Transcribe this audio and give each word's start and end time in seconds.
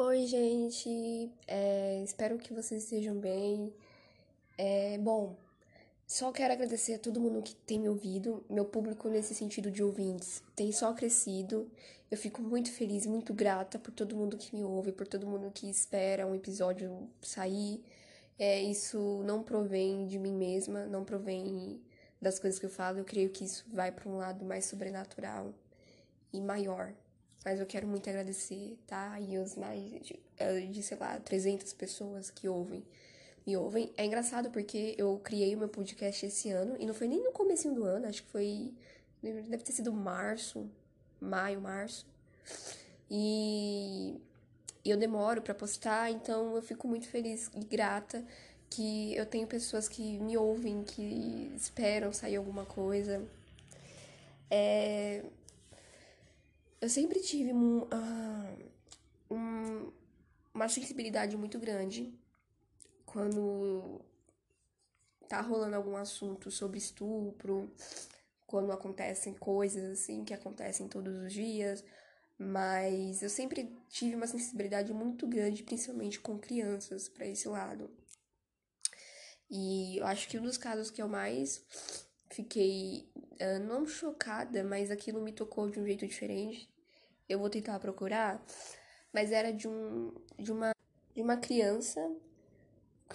Oi, 0.00 0.26
gente. 0.26 1.28
É, 1.44 2.00
espero 2.04 2.38
que 2.38 2.54
vocês 2.54 2.84
estejam 2.84 3.16
bem. 3.18 3.74
É, 4.56 4.96
bom, 4.98 5.36
só 6.06 6.30
quero 6.30 6.52
agradecer 6.52 6.94
a 6.94 6.98
todo 7.00 7.20
mundo 7.20 7.42
que 7.42 7.52
tem 7.56 7.80
me 7.80 7.88
ouvido. 7.88 8.44
Meu 8.48 8.64
público, 8.64 9.08
nesse 9.08 9.34
sentido 9.34 9.72
de 9.72 9.82
ouvintes, 9.82 10.40
tem 10.54 10.70
só 10.70 10.92
crescido. 10.94 11.68
Eu 12.08 12.16
fico 12.16 12.40
muito 12.40 12.70
feliz, 12.70 13.06
muito 13.06 13.34
grata 13.34 13.76
por 13.76 13.90
todo 13.90 14.14
mundo 14.14 14.36
que 14.38 14.54
me 14.54 14.62
ouve, 14.62 14.92
por 14.92 15.08
todo 15.08 15.26
mundo 15.26 15.50
que 15.52 15.68
espera 15.68 16.28
um 16.28 16.34
episódio 16.34 17.10
sair. 17.20 17.82
É, 18.38 18.62
isso 18.62 19.24
não 19.24 19.42
provém 19.42 20.06
de 20.06 20.16
mim 20.16 20.32
mesma, 20.32 20.86
não 20.86 21.04
provém 21.04 21.82
das 22.22 22.38
coisas 22.38 22.60
que 22.60 22.66
eu 22.66 22.70
falo. 22.70 22.98
Eu 22.98 23.04
creio 23.04 23.30
que 23.30 23.44
isso 23.44 23.66
vai 23.72 23.90
para 23.90 24.08
um 24.08 24.16
lado 24.16 24.44
mais 24.44 24.64
sobrenatural 24.66 25.52
e 26.32 26.40
maior. 26.40 26.94
Mas 27.44 27.60
eu 27.60 27.66
quero 27.66 27.86
muito 27.86 28.08
agradecer, 28.08 28.76
tá? 28.86 29.18
E 29.20 29.38
os 29.38 29.56
mais 29.56 29.80
de, 30.02 30.18
eh, 30.38 30.60
de, 30.60 30.82
sei 30.82 30.96
lá, 30.98 31.18
300 31.20 31.72
pessoas 31.72 32.30
que 32.30 32.48
ouvem, 32.48 32.84
me 33.46 33.56
ouvem. 33.56 33.92
É 33.96 34.04
engraçado 34.04 34.50
porque 34.50 34.94
eu 34.98 35.18
criei 35.22 35.54
o 35.54 35.58
meu 35.58 35.68
podcast 35.68 36.26
esse 36.26 36.50
ano, 36.50 36.76
e 36.78 36.86
não 36.86 36.94
foi 36.94 37.08
nem 37.08 37.22
no 37.22 37.32
começo 37.32 37.72
do 37.72 37.84
ano, 37.84 38.06
acho 38.06 38.22
que 38.22 38.30
foi, 38.30 38.74
deve 39.22 39.58
ter 39.58 39.72
sido 39.72 39.92
março, 39.92 40.68
maio, 41.20 41.60
março. 41.60 42.06
E 43.10 44.20
eu 44.84 44.96
demoro 44.96 45.42
para 45.42 45.54
postar, 45.54 46.10
então 46.10 46.54
eu 46.56 46.62
fico 46.62 46.86
muito 46.86 47.08
feliz 47.08 47.50
e 47.54 47.64
grata 47.64 48.24
que 48.70 49.14
eu 49.14 49.24
tenho 49.24 49.46
pessoas 49.46 49.88
que 49.88 50.18
me 50.18 50.36
ouvem, 50.36 50.84
que 50.84 51.52
esperam 51.56 52.12
sair 52.12 52.36
alguma 52.36 52.64
coisa. 52.66 53.26
É, 54.50 55.22
eu 56.80 56.88
sempre 56.88 57.20
tive 57.20 57.52
um, 57.52 57.82
uh, 57.82 58.70
um, 59.30 59.92
uma 60.54 60.68
sensibilidade 60.68 61.36
muito 61.36 61.58
grande 61.58 62.12
quando 63.04 64.00
tá 65.28 65.40
rolando 65.40 65.76
algum 65.76 65.96
assunto 65.96 66.50
sobre 66.50 66.78
estupro, 66.78 67.70
quando 68.46 68.72
acontecem 68.72 69.34
coisas 69.34 70.00
assim 70.00 70.24
que 70.24 70.32
acontecem 70.32 70.88
todos 70.88 71.14
os 71.22 71.32
dias, 71.32 71.84
mas 72.38 73.22
eu 73.22 73.28
sempre 73.28 73.76
tive 73.88 74.14
uma 74.14 74.26
sensibilidade 74.26 74.92
muito 74.92 75.26
grande, 75.26 75.64
principalmente 75.64 76.20
com 76.20 76.38
crianças, 76.38 77.08
para 77.08 77.26
esse 77.26 77.48
lado. 77.48 77.90
E 79.50 79.98
eu 79.98 80.06
acho 80.06 80.28
que 80.28 80.38
um 80.38 80.42
dos 80.42 80.56
casos 80.56 80.90
que 80.90 81.02
eu 81.02 81.08
mais 81.08 81.64
fiquei 82.30 83.06
uh, 83.40 83.58
não 83.66 83.86
chocada, 83.86 84.62
mas 84.64 84.90
aquilo 84.90 85.20
me 85.20 85.32
tocou 85.32 85.70
de 85.70 85.80
um 85.80 85.84
jeito 85.84 86.06
diferente. 86.06 86.68
Eu 87.28 87.38
vou 87.38 87.50
tentar 87.50 87.78
procurar, 87.78 88.42
mas 89.12 89.32
era 89.32 89.52
de 89.52 89.68
um 89.68 90.12
de 90.38 90.52
uma 90.52 90.72
de 91.14 91.22
uma 91.22 91.36
criança 91.36 92.00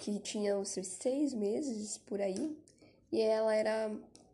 que 0.00 0.18
tinha 0.18 0.62
seus 0.64 0.86
seis 0.88 1.32
meses 1.32 1.98
por 1.98 2.20
aí 2.20 2.56
e 3.10 3.20
ela 3.20 3.54
era 3.54 3.90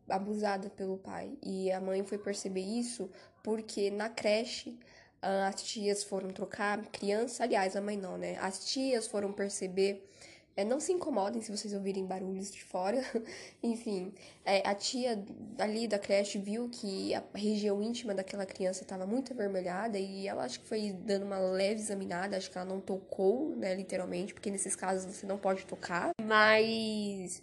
abusada 0.08 0.70
pelo 0.70 0.98
pai 0.98 1.39
e 1.42 1.70
a 1.70 1.81
mãe 1.81 2.03
foi 2.05 2.19
perceber 2.19 2.62
isso 2.62 3.11
porque 3.42 3.91
na 3.91 4.08
creche 4.08 4.78
as 5.23 5.62
tias 5.62 6.03
foram 6.03 6.31
trocar 6.31 6.83
criança, 6.86 7.45
aliás, 7.45 7.77
a 7.77 7.81
mãe 7.81 7.97
não, 7.97 8.17
né? 8.17 8.39
As 8.39 8.64
tias 8.64 9.06
foram 9.06 9.33
perceber 9.33 10.08
é, 10.56 10.65
não 10.65 10.81
se 10.81 10.93
incomodem 10.93 11.41
se 11.41 11.51
vocês 11.51 11.73
ouvirem 11.73 12.05
barulhos 12.06 12.51
de 12.51 12.62
fora. 12.62 13.03
Enfim, 13.62 14.12
é, 14.45 14.67
a 14.69 14.75
tia 14.75 15.25
ali 15.59 15.87
da 15.87 15.98
creche 15.98 16.39
viu 16.39 16.69
que 16.69 17.15
a 17.15 17.23
região 17.34 17.83
íntima 17.83 18.15
daquela 18.15 18.45
criança 18.45 18.83
estava 18.83 19.07
muito 19.07 19.33
avermelhada 19.33 19.98
e 19.98 20.27
ela 20.27 20.45
acho 20.45 20.61
que 20.61 20.67
foi 20.67 20.92
dando 20.92 21.25
uma 21.25 21.39
leve 21.39 21.81
examinada, 21.81 22.37
acho 22.37 22.51
que 22.51 22.59
ela 22.59 22.67
não 22.67 22.81
tocou, 22.81 23.57
né, 23.57 23.75
literalmente, 23.75 24.34
porque 24.34 24.51
nesses 24.51 24.77
casos 24.77 25.15
você 25.15 25.27
não 25.27 25.39
pode 25.39 25.65
tocar, 25.67 26.11
mas 26.23 27.42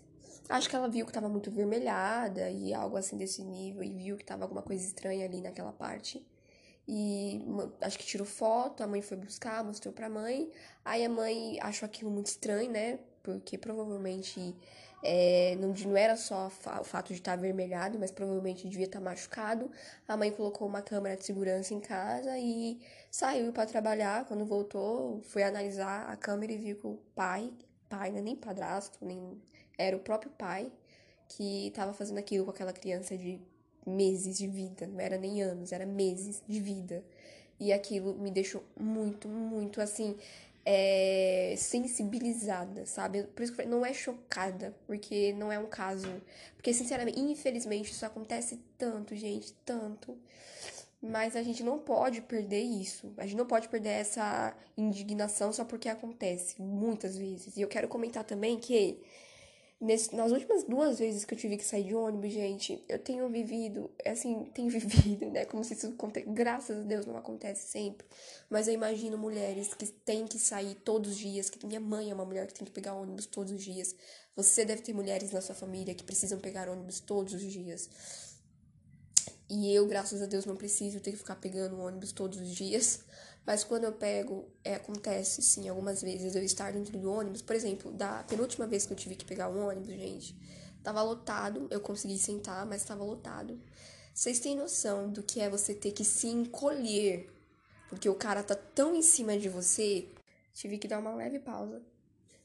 acho 0.49 0.69
que 0.69 0.75
ela 0.75 0.87
viu 0.87 1.05
que 1.05 1.11
estava 1.11 1.29
muito 1.29 1.49
avermelhada 1.49 2.49
e 2.49 2.73
algo 2.73 2.97
assim 2.97 3.17
desse 3.17 3.43
nível 3.43 3.83
e 3.83 3.89
viu 3.89 4.15
que 4.15 4.23
estava 4.23 4.43
alguma 4.43 4.61
coisa 4.61 4.85
estranha 4.85 5.25
ali 5.25 5.41
naquela 5.41 5.71
parte. 5.71 6.25
E 6.87 7.41
acho 7.81 7.99
que 7.99 8.05
tirou 8.05 8.25
foto, 8.25 8.81
a 8.81 8.87
mãe 8.87 9.01
foi 9.01 9.17
buscar, 9.17 9.63
mostrou 9.63 9.93
pra 9.93 10.09
mãe. 10.09 10.49
Aí 10.85 11.03
a 11.03 11.09
mãe 11.09 11.59
achou 11.61 11.85
aquilo 11.85 12.09
muito 12.09 12.27
estranho, 12.27 12.71
né? 12.71 12.99
Porque 13.21 13.57
provavelmente 13.57 14.55
é, 15.03 15.55
não, 15.59 15.73
não 15.73 15.97
era 15.97 16.15
só 16.15 16.47
o 16.47 16.83
fato 16.83 17.07
de 17.07 17.15
estar 17.15 17.33
avermelhado, 17.33 17.99
mas 17.99 18.09
provavelmente 18.11 18.67
devia 18.67 18.85
estar 18.85 19.01
machucado. 19.01 19.69
A 20.07 20.17
mãe 20.17 20.31
colocou 20.31 20.67
uma 20.67 20.81
câmera 20.81 21.15
de 21.15 21.25
segurança 21.25 21.73
em 21.73 21.79
casa 21.79 22.37
e 22.39 22.79
saiu 23.11 23.51
para 23.51 23.65
trabalhar. 23.65 24.25
Quando 24.25 24.45
voltou, 24.45 25.21
foi 25.23 25.43
analisar 25.43 26.09
a 26.09 26.15
câmera 26.15 26.53
e 26.53 26.57
viu 26.57 26.77
que 26.77 26.87
o 26.87 26.99
pai, 27.13 27.51
pai, 27.89 28.11
não 28.11 28.19
é 28.19 28.21
nem 28.21 28.35
padrasto, 28.35 28.97
nem 29.01 29.41
era 29.77 29.95
o 29.95 29.99
próprio 29.99 30.31
pai 30.31 30.71
que 31.29 31.67
estava 31.67 31.93
fazendo 31.93 32.17
aquilo 32.17 32.45
com 32.45 32.51
aquela 32.51 32.73
criança 32.73 33.17
de 33.17 33.41
meses 33.87 34.37
de 34.37 34.47
vida, 34.47 34.85
não 34.85 34.99
era 34.99 35.17
nem 35.17 35.41
anos, 35.41 35.71
era 35.71 35.85
meses 35.85 36.41
de 36.47 36.59
vida. 36.59 37.03
E 37.59 37.73
aquilo 37.73 38.13
me 38.13 38.29
deixou 38.29 38.63
muito, 38.79 39.27
muito 39.27 39.81
assim, 39.81 40.15
é, 40.69 41.55
sensibilizada, 41.57 42.85
sabe? 42.85 43.23
Por 43.23 43.41
isso 43.41 43.53
que 43.55 43.65
não 43.65 43.85
é 43.85 43.93
chocada, 43.93 44.75
porque 44.85 45.33
não 45.33 45.51
é 45.51 45.57
um 45.57 45.65
caso. 45.65 46.21
Porque, 46.55 46.73
sinceramente, 46.73 47.19
infelizmente, 47.19 47.91
isso 47.91 48.05
acontece 48.05 48.59
tanto, 48.77 49.15
gente, 49.15 49.53
tanto. 49.65 50.17
Mas 51.01 51.35
a 51.35 51.43
gente 51.43 51.63
não 51.63 51.79
pode 51.79 52.21
perder 52.21 52.61
isso. 52.61 53.13
A 53.17 53.23
gente 53.23 53.37
não 53.37 53.45
pode 53.45 53.69
perder 53.69 53.89
essa 53.91 54.53
indignação 54.75 55.53
só 55.53 55.63
porque 55.63 55.87
acontece, 55.87 56.61
muitas 56.61 57.17
vezes. 57.17 57.55
E 57.55 57.61
eu 57.61 57.67
quero 57.67 57.87
comentar 57.87 58.25
também 58.25 58.59
que 58.59 58.99
Nesse, 59.79 60.15
nas 60.15 60.31
últimas 60.31 60.63
duas 60.63 60.97
vezes 60.97 61.23
que 61.23 61.35
eu 61.35 61.37
tive 61.37 61.55
que 61.55 61.63
sair 61.63 61.83
de 61.83 61.93
ônibus, 61.93 62.33
gente, 62.33 62.83
eu 62.89 62.97
tenho 62.97 63.29
vivido, 63.29 63.91
assim, 64.03 64.45
tenho 64.53 64.69
vivido, 64.69 65.29
né? 65.29 65.45
Como 65.45 65.63
se 65.63 65.73
isso 65.75 65.87
acontece. 65.87 66.25
Graças 66.29 66.79
a 66.79 66.81
Deus 66.81 67.05
não 67.05 67.15
acontece 67.15 67.67
sempre. 67.67 68.07
Mas 68.49 68.67
eu 68.67 68.73
imagino 68.73 69.19
mulheres 69.19 69.75
que 69.75 69.85
têm 69.85 70.25
que 70.25 70.39
sair 70.39 70.73
todos 70.73 71.11
os 71.11 71.17
dias, 71.17 71.49
que 71.49 71.63
minha 71.65 71.79
mãe 71.79 72.09
é 72.09 72.13
uma 72.13 72.25
mulher 72.25 72.47
que 72.47 72.55
tem 72.55 72.65
que 72.65 72.71
pegar 72.71 72.95
ônibus 72.95 73.27
todos 73.27 73.51
os 73.51 73.63
dias. 73.63 73.95
Você 74.35 74.65
deve 74.65 74.81
ter 74.81 74.93
mulheres 74.93 75.31
na 75.31 75.41
sua 75.41 75.53
família 75.53 75.93
que 75.93 76.03
precisam 76.03 76.39
pegar 76.39 76.67
ônibus 76.69 76.99
todos 76.99 77.35
os 77.35 77.43
dias. 77.43 77.87
E 79.49 79.73
eu, 79.73 79.85
graças 79.85 80.21
a 80.21 80.25
Deus, 80.25 80.45
não 80.45 80.57
preciso 80.57 80.99
ter 80.99 81.11
que 81.11 81.17
ficar 81.17 81.35
pegando 81.35 81.79
ônibus 81.79 82.11
todos 82.11 82.39
os 82.39 82.53
dias. 82.53 83.01
Mas 83.47 83.63
quando 83.63 83.85
eu 83.85 83.93
pego, 83.93 84.45
é, 84.61 84.75
acontece 84.75 85.41
sim, 85.41 85.69
algumas 85.69 86.01
vezes 86.01 86.35
eu 86.35 86.43
estar 86.43 86.73
dentro 86.73 86.99
do 86.99 87.09
ônibus. 87.09 87.41
Por 87.41 87.55
exemplo, 87.55 87.93
da 87.93 88.21
penúltima 88.25 88.67
vez 88.67 88.85
que 88.85 88.91
eu 88.91 88.97
tive 88.97 89.15
que 89.15 89.23
pegar 89.23 89.47
um 89.47 89.65
ônibus, 89.65 89.95
gente, 89.95 90.35
tava 90.83 91.01
lotado. 91.01 91.65
Eu 91.71 91.79
consegui 91.79 92.19
sentar, 92.19 92.65
mas 92.65 92.83
tava 92.83 93.05
lotado. 93.05 93.57
Vocês 94.13 94.39
têm 94.39 94.57
noção 94.57 95.09
do 95.09 95.23
que 95.23 95.39
é 95.39 95.49
você 95.49 95.73
ter 95.73 95.93
que 95.93 96.03
se 96.03 96.27
encolher 96.27 97.29
porque 97.89 98.09
o 98.09 98.15
cara 98.15 98.43
tá 98.43 98.53
tão 98.53 98.93
em 98.93 99.01
cima 99.01 99.37
de 99.37 99.47
você? 99.47 100.09
Tive 100.53 100.77
que 100.77 100.87
dar 100.87 100.99
uma 100.99 101.15
leve 101.15 101.39
pausa. 101.39 101.81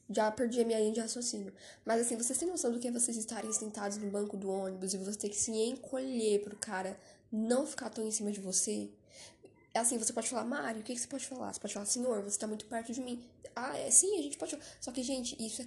Já 0.08 0.30
perdi 0.30 0.60
a 0.60 0.64
minha 0.64 0.78
linha 0.78 0.92
de 0.92 1.00
raciocínio. 1.00 1.52
Mas 1.84 2.00
assim, 2.00 2.16
vocês 2.16 2.38
têm 2.38 2.46
noção 2.46 2.70
do 2.70 2.78
que 2.78 2.86
é 2.86 2.92
vocês 2.92 3.16
estarem 3.16 3.52
sentados 3.52 3.96
no 3.96 4.08
banco 4.08 4.36
do 4.36 4.48
ônibus 4.48 4.94
e 4.94 4.98
você 4.98 5.18
ter 5.18 5.30
que 5.30 5.36
se 5.36 5.50
encolher 5.50 6.42
pro 6.42 6.56
cara 6.56 6.96
não 7.30 7.66
ficar 7.66 7.90
tão 7.90 8.06
em 8.06 8.10
cima 8.12 8.30
de 8.30 8.40
você? 8.40 8.88
É 9.74 9.78
assim, 9.78 9.98
você 9.98 10.12
pode 10.12 10.28
falar, 10.28 10.44
Mário, 10.44 10.80
o 10.80 10.84
que, 10.84 10.94
que 10.94 11.00
você 11.00 11.06
pode 11.06 11.26
falar? 11.26 11.52
Você 11.52 11.60
pode 11.60 11.72
falar, 11.72 11.86
senhor, 11.86 12.22
você 12.22 12.38
tá 12.38 12.46
muito 12.46 12.66
perto 12.66 12.92
de 12.92 13.00
mim. 13.00 13.22
Ah, 13.56 13.76
é 13.78 13.90
sim, 13.90 14.18
a 14.18 14.22
gente 14.22 14.36
pode 14.36 14.52
falar. 14.52 14.64
Só 14.80 14.92
que, 14.92 15.02
gente, 15.02 15.34
isso 15.42 15.62
é 15.62 15.66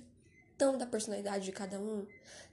tão 0.57 0.77
da 0.77 0.85
personalidade 0.85 1.45
de 1.45 1.51
cada 1.51 1.79
um. 1.79 2.05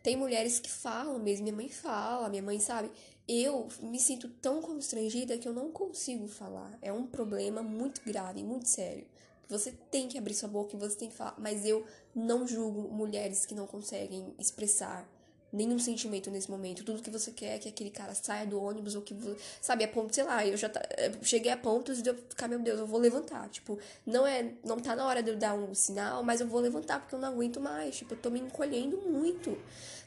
Tem 0.03 0.17
mulheres 0.17 0.59
que 0.59 0.71
falam 0.71 1.19
mesmo, 1.19 1.45
minha 1.45 1.55
mãe 1.55 1.69
fala, 1.69 2.29
minha 2.29 2.43
mãe 2.43 2.59
sabe. 2.59 2.91
Eu 3.29 3.69
me 3.81 4.01
sinto 4.01 4.29
tão 4.29 4.61
constrangida 4.61 5.39
que 5.39 5.47
eu 5.47 5.53
não 5.53 5.71
consigo 5.71 6.27
falar. 6.27 6.77
É 6.81 6.93
um 6.93 7.07
problema 7.07 7.63
muito 7.63 8.01
grave, 8.05 8.43
muito 8.43 8.69
sério. 8.69 9.07
Você 9.49 9.73
tem 9.91 10.09
que 10.09 10.17
abrir 10.17 10.35
sua 10.35 10.49
boca 10.49 10.75
e 10.75 10.79
você 10.79 10.97
tem 10.97 11.11
que 11.11 11.15
falar. 11.15 11.35
Mas 11.39 11.65
eu 11.65 11.87
não 12.15 12.47
julgo 12.47 12.89
mulheres 12.89 13.45
que 13.45 13.55
não 13.55 13.67
conseguem 13.67 14.35
expressar 14.39 15.07
nenhum 15.53 15.79
sentimento 15.79 16.31
nesse 16.31 16.51
momento. 16.51 16.85
Tudo 16.85 17.03
que 17.03 17.11
você 17.11 17.31
quer 17.31 17.57
é 17.57 17.59
que 17.59 17.69
aquele 17.69 17.91
cara 17.91 18.15
saia 18.15 18.47
do 18.47 18.61
ônibus 18.61 18.95
ou 18.95 19.03
que, 19.03 19.15
sabe, 19.61 19.85
a 19.85 19.89
ponto, 19.89 20.15
sei 20.15 20.25
lá, 20.25 20.47
eu 20.47 20.57
já 20.57 20.69
tá, 20.69 20.81
cheguei 21.23 21.53
a 21.53 21.57
pontos 21.57 22.03
de 22.03 22.09
eu 22.09 22.15
ficar, 22.15 22.49
meu 22.49 22.59
Deus, 22.59 22.81
eu 22.81 22.87
vou 22.87 22.99
levantar. 22.99 23.49
Tipo, 23.51 23.79
não 24.07 24.27
é, 24.27 24.53
não 24.65 24.79
tá 24.79 24.97
na 24.97 25.07
hora 25.07 25.23
de 25.23 25.31
eu 25.31 25.37
dar 25.37 25.55
um 25.55 25.75
sinal, 25.75 26.23
mas 26.23 26.41
eu 26.41 26.47
vou 26.47 26.61
levantar 26.61 27.01
porque 27.01 27.15
eu 27.15 27.19
não 27.19 27.29
aguento 27.29 27.61
mais. 27.61 27.97
Tipo, 27.97 28.15
eu 28.15 28.19
tô 28.19 28.31
me 28.31 28.41
encolhendo 28.41 28.97
muito. 28.99 29.59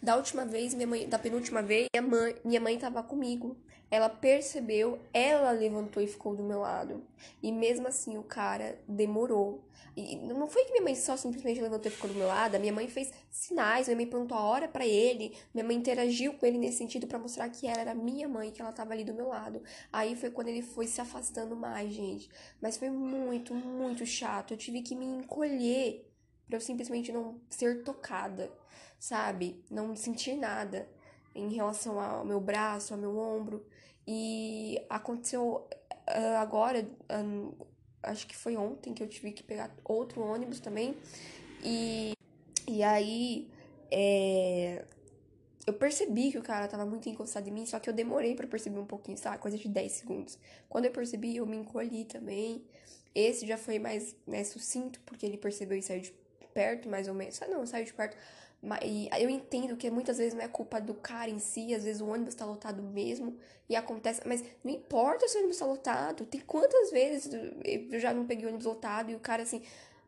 Da 0.01 0.15
última 0.15 0.45
vez, 0.45 0.74
minha 0.74 0.88
mãe, 0.88 1.07
da 1.07 1.19
penúltima 1.19 1.62
vez, 1.62 1.88
minha 1.94 2.01
mãe, 2.01 2.36
minha 2.44 2.62
mãe 2.62 2.77
tava 2.77 3.03
comigo. 3.03 3.56
Ela 3.95 4.09
percebeu, 4.09 5.00
ela 5.13 5.51
levantou 5.51 6.03
e 6.03 6.07
ficou 6.07 6.36
do 6.36 6.44
meu 6.44 6.59
lado. 6.59 7.01
E 7.42 7.50
mesmo 7.50 7.88
assim 7.88 8.18
o 8.18 8.24
cara 8.24 8.77
demorou. 8.86 9.63
E 9.95 10.18
não 10.18 10.50
foi 10.50 10.65
que 10.65 10.71
minha 10.71 10.83
mãe 10.83 10.95
só 10.95 11.15
simplesmente 11.15 11.62
levantou 11.62 11.89
e 11.89 11.95
ficou 11.95 12.09
do 12.09 12.18
meu 12.18 12.27
lado, 12.27 12.56
a 12.56 12.59
minha 12.59 12.74
mãe 12.74 12.89
fez 12.89 13.13
sinais, 13.31 13.88
minha 13.88 13.95
mãe 13.95 14.06
perguntou 14.06 14.38
a 14.38 14.44
hora 14.44 14.68
para 14.68 14.86
ele, 14.86 15.33
minha 15.53 15.65
mãe 15.65 15.77
interagiu 15.77 16.33
com 16.33 16.45
ele 16.45 16.57
nesse 16.57 16.80
sentido 16.80 17.07
para 17.07 17.18
mostrar 17.18 17.47
que 17.47 17.65
ela 17.65 17.80
era 17.80 17.95
minha 17.95 18.27
mãe, 18.27 18.51
que 18.51 18.62
ela 18.62 18.74
tava 18.74 18.92
ali 18.92 19.06
do 19.06 19.13
meu 19.13 19.30
lado. 19.30 19.63
Aí 19.94 20.13
foi 20.18 20.30
quando 20.30 20.50
ele 20.50 20.62
foi 20.62 20.88
se 20.88 21.00
afastando 21.00 21.56
mais, 21.56 21.94
gente. 21.94 22.30
Mas 22.62 22.75
foi 22.75 22.89
muito, 22.89 23.56
muito 23.56 24.06
chato. 24.06 24.53
Eu 24.53 24.57
tive 24.57 24.81
que 24.81 24.94
me 24.94 25.06
encolher 25.06 26.06
para 26.45 26.57
eu 26.57 26.62
simplesmente 26.62 27.13
não 27.13 27.39
ser 27.50 27.81
tocada, 27.81 28.51
sabe? 29.00 29.63
Não 29.71 29.95
sentir 29.95 30.36
nada 30.36 30.86
em 31.35 31.49
relação 31.49 31.99
ao 31.99 32.25
meu 32.25 32.39
braço, 32.39 32.93
ao 32.93 32.99
meu 32.99 33.17
ombro. 33.17 33.65
E 34.07 34.81
aconteceu 34.89 35.67
uh, 36.07 36.37
agora, 36.37 36.87
um, 37.11 37.51
acho 38.01 38.25
que 38.25 38.35
foi 38.35 38.55
ontem 38.55 38.93
que 38.93 39.03
eu 39.03 39.07
tive 39.07 39.31
que 39.31 39.43
pegar 39.43 39.69
outro 39.83 40.21
ônibus 40.21 40.59
também. 40.59 40.95
E, 41.63 42.13
e 42.67 42.81
aí 42.81 43.49
é, 43.91 44.85
eu 45.65 45.73
percebi 45.73 46.31
que 46.31 46.37
o 46.37 46.43
cara 46.43 46.67
tava 46.67 46.85
muito 46.85 47.09
encostado 47.09 47.47
em 47.47 47.51
mim, 47.51 47.65
só 47.65 47.79
que 47.79 47.89
eu 47.89 47.93
demorei 47.93 48.35
para 48.35 48.47
perceber 48.47 48.77
um 48.77 48.85
pouquinho, 48.85 49.17
sabe? 49.17 49.39
Coisa 49.39 49.57
de 49.57 49.67
10 49.67 49.91
segundos. 49.91 50.38
Quando 50.69 50.85
eu 50.85 50.91
percebi, 50.91 51.38
eu 51.38 51.45
me 51.45 51.57
encolhi 51.57 52.05
também. 52.05 52.63
Esse 53.13 53.47
já 53.47 53.57
foi 53.57 53.79
mais 53.79 54.15
né, 54.27 54.43
sucinto, 54.43 54.99
porque 55.05 55.25
ele 55.25 55.38
percebeu 55.38 55.77
e 55.77 55.81
saiu 55.81 56.01
de 56.01 56.13
perto, 56.53 56.88
mais 56.88 57.07
ou 57.07 57.13
menos. 57.13 57.41
Ah, 57.41 57.47
não, 57.47 57.65
saiu 57.65 57.85
de 57.85 57.93
perto. 57.93 58.15
E 58.81 59.07
eu 59.19 59.29
entendo 59.29 59.77
que 59.77 59.89
muitas 59.91 60.17
vezes 60.17 60.33
não 60.33 60.41
é 60.41 60.47
culpa 60.47 60.81
do 60.81 60.93
cara 60.95 61.29
em 61.29 61.39
si, 61.39 61.73
às 61.73 61.83
vezes 61.83 62.01
o 62.01 62.07
ônibus 62.07 62.33
tá 62.33 62.45
lotado 62.45 62.81
mesmo 62.81 63.37
e 63.69 63.75
acontece, 63.75 64.21
mas 64.25 64.43
não 64.63 64.71
importa 64.73 65.27
se 65.27 65.35
o 65.37 65.39
ônibus 65.39 65.57
tá 65.57 65.65
lotado. 65.65 66.25
Tem 66.25 66.41
quantas 66.41 66.91
vezes 66.91 67.31
eu 67.91 67.99
já 67.99 68.13
não 68.13 68.25
peguei 68.25 68.47
ônibus 68.47 68.65
lotado 68.65 69.11
e 69.11 69.15
o 69.15 69.19
cara 69.19 69.43
assim, 69.43 69.61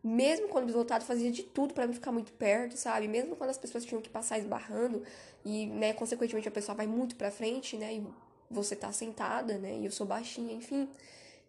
mesmo 0.03 0.47
com 0.47 0.55
o 0.55 0.57
ônibus 0.57 0.75
lotado, 0.75 1.03
fazia 1.03 1.31
de 1.31 1.43
tudo 1.43 1.73
para 1.73 1.85
não 1.85 1.93
ficar 1.93 2.11
muito 2.11 2.31
perto, 2.33 2.77
sabe? 2.77 3.07
Mesmo 3.07 3.35
quando 3.35 3.49
as 3.49 3.57
pessoas 3.57 3.85
tinham 3.85 4.01
que 4.01 4.09
passar 4.09 4.39
esbarrando 4.39 5.03
e, 5.45 5.67
né, 5.67 5.93
consequentemente 5.93 6.47
a 6.47 6.51
pessoa 6.51 6.75
vai 6.75 6.87
muito 6.87 7.15
pra 7.15 7.29
frente, 7.31 7.77
né, 7.77 7.95
e 7.95 8.07
você 8.49 8.75
tá 8.75 8.91
sentada, 8.91 9.57
né, 9.57 9.77
e 9.77 9.85
eu 9.85 9.91
sou 9.91 10.05
baixinha, 10.07 10.53
enfim. 10.53 10.87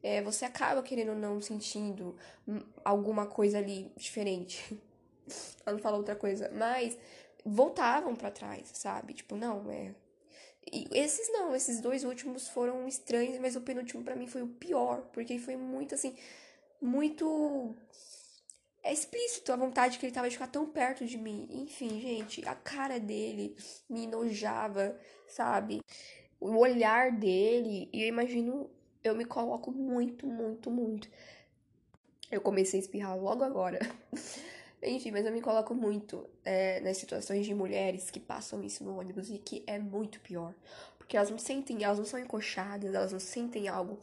É, 0.03 0.23
você 0.23 0.45
acaba 0.45 0.83
querendo 0.83 1.11
ou 1.11 1.17
não 1.17 1.41
sentindo 1.41 2.15
alguma 2.85 3.27
coisa 3.27 3.59
ali 3.59 3.91
diferente. 3.97 4.79
Ela 5.65 5.77
não 5.77 5.83
fala 5.83 5.97
outra 5.97 6.17
coisa. 6.17 6.51
Mas 6.55 6.97
voltavam 7.45 8.15
para 8.15 8.31
trás, 8.31 8.71
sabe? 8.75 9.15
Tipo, 9.15 9.37
não, 9.37 9.71
é. 9.71 9.95
E 10.71 10.87
esses 10.93 11.31
não, 11.33 11.55
esses 11.55 11.81
dois 11.81 12.05
últimos 12.05 12.49
foram 12.49 12.87
estranhos, 12.87 13.39
mas 13.39 13.57
o 13.57 13.61
penúltimo 13.61 14.03
para 14.05 14.17
mim 14.17 14.27
foi 14.27 14.43
o 14.43 14.49
pior, 14.49 15.03
porque 15.13 15.39
foi 15.39 15.57
muito 15.57 15.95
assim, 15.95 16.15
muito 16.81 17.75
é 18.83 18.93
explícito 18.93 19.53
a 19.53 19.57
vontade 19.57 19.99
que 19.99 20.07
ele 20.07 20.15
tava 20.15 20.29
de 20.29 20.35
ficar 20.35 20.47
tão 20.49 20.67
perto 20.67 21.05
de 21.05 21.19
mim. 21.19 21.47
Enfim, 21.51 22.01
gente, 22.01 22.47
a 22.49 22.55
cara 22.55 22.99
dele 22.99 23.57
me 23.89 24.05
enojava, 24.05 24.99
sabe? 25.27 25.83
O 26.41 26.57
olhar 26.57 27.13
dele, 27.13 27.89
e 27.93 28.03
eu 28.03 28.09
imagino, 28.09 28.71
eu 29.03 29.15
me 29.15 29.25
coloco 29.25 29.71
muito, 29.73 30.27
muito, 30.27 30.71
muito. 30.71 31.09
Eu 32.31 32.41
comecei 32.41 32.79
a 32.79 32.83
espirrar 32.83 33.19
logo 33.19 33.43
agora. 33.45 33.79
Enfim, 34.83 35.11
mas 35.11 35.27
eu 35.27 35.33
me 35.33 35.41
coloco 35.41 35.75
muito 35.75 36.29
é, 36.45 36.81
nas 36.81 36.97
situações 36.97 37.45
de 37.45 37.55
mulheres 37.55 38.11
que 38.11 38.21
passam 38.21 38.63
isso 38.63 38.85
no 38.85 38.99
ônibus 38.99 39.29
e 39.29 39.39
que 39.39 39.65
é 39.67 39.79
muito 39.79 40.21
pior. 40.21 40.55
Porque 40.99 41.17
elas 41.17 41.31
não 41.31 41.39
sentem, 41.39 41.83
elas 41.83 41.99
não 41.99 42.05
são 42.05 42.21
encoxadas, 42.21 42.95
elas 42.95 43.13
não 43.13 43.19
sentem 43.19 43.67
algo 43.67 43.99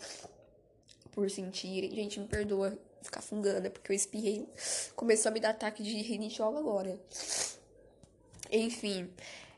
por 1.11 1.29
sentirem. 1.31 1.91
Gente, 1.91 2.19
me 2.19 2.27
perdoa 2.27 2.77
ficar 3.01 3.21
fungando, 3.21 3.67
é 3.67 3.69
porque 3.69 3.91
eu 3.91 3.95
espirrei. 3.95 4.49
Começou 4.95 5.29
a 5.29 5.33
me 5.33 5.39
dar 5.39 5.51
ataque 5.51 5.81
de 5.81 6.01
rinitiola 6.01 6.59
agora. 6.59 6.99
Enfim, 8.51 9.09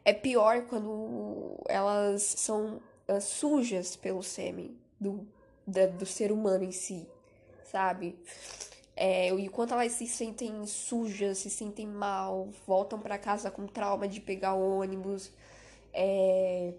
é 0.05 0.13
pior 0.13 0.65
quando 0.67 1.59
elas 1.67 2.21
são 2.21 2.81
uh, 3.07 3.19
sujas 3.19 3.95
pelo 3.95 4.21
sêmen 4.21 4.77
do, 4.99 5.27
da, 5.65 5.87
do 5.87 6.05
ser 6.05 6.31
humano 6.31 6.63
em 6.63 6.71
si, 6.71 7.07
sabe? 7.65 8.17
É, 8.99 9.29
e 9.31 9.47
quanto 9.49 9.75
elas 9.75 9.91
se 9.91 10.07
sentem 10.07 10.65
sujas, 10.65 11.37
se 11.37 11.51
sentem 11.51 11.85
mal, 11.85 12.49
voltam 12.65 12.99
para 12.99 13.15
casa 13.19 13.51
com 13.51 13.67
trauma 13.67 14.07
de 14.07 14.19
pegar 14.19 14.55
ônibus. 14.55 15.31
É... 15.93 16.73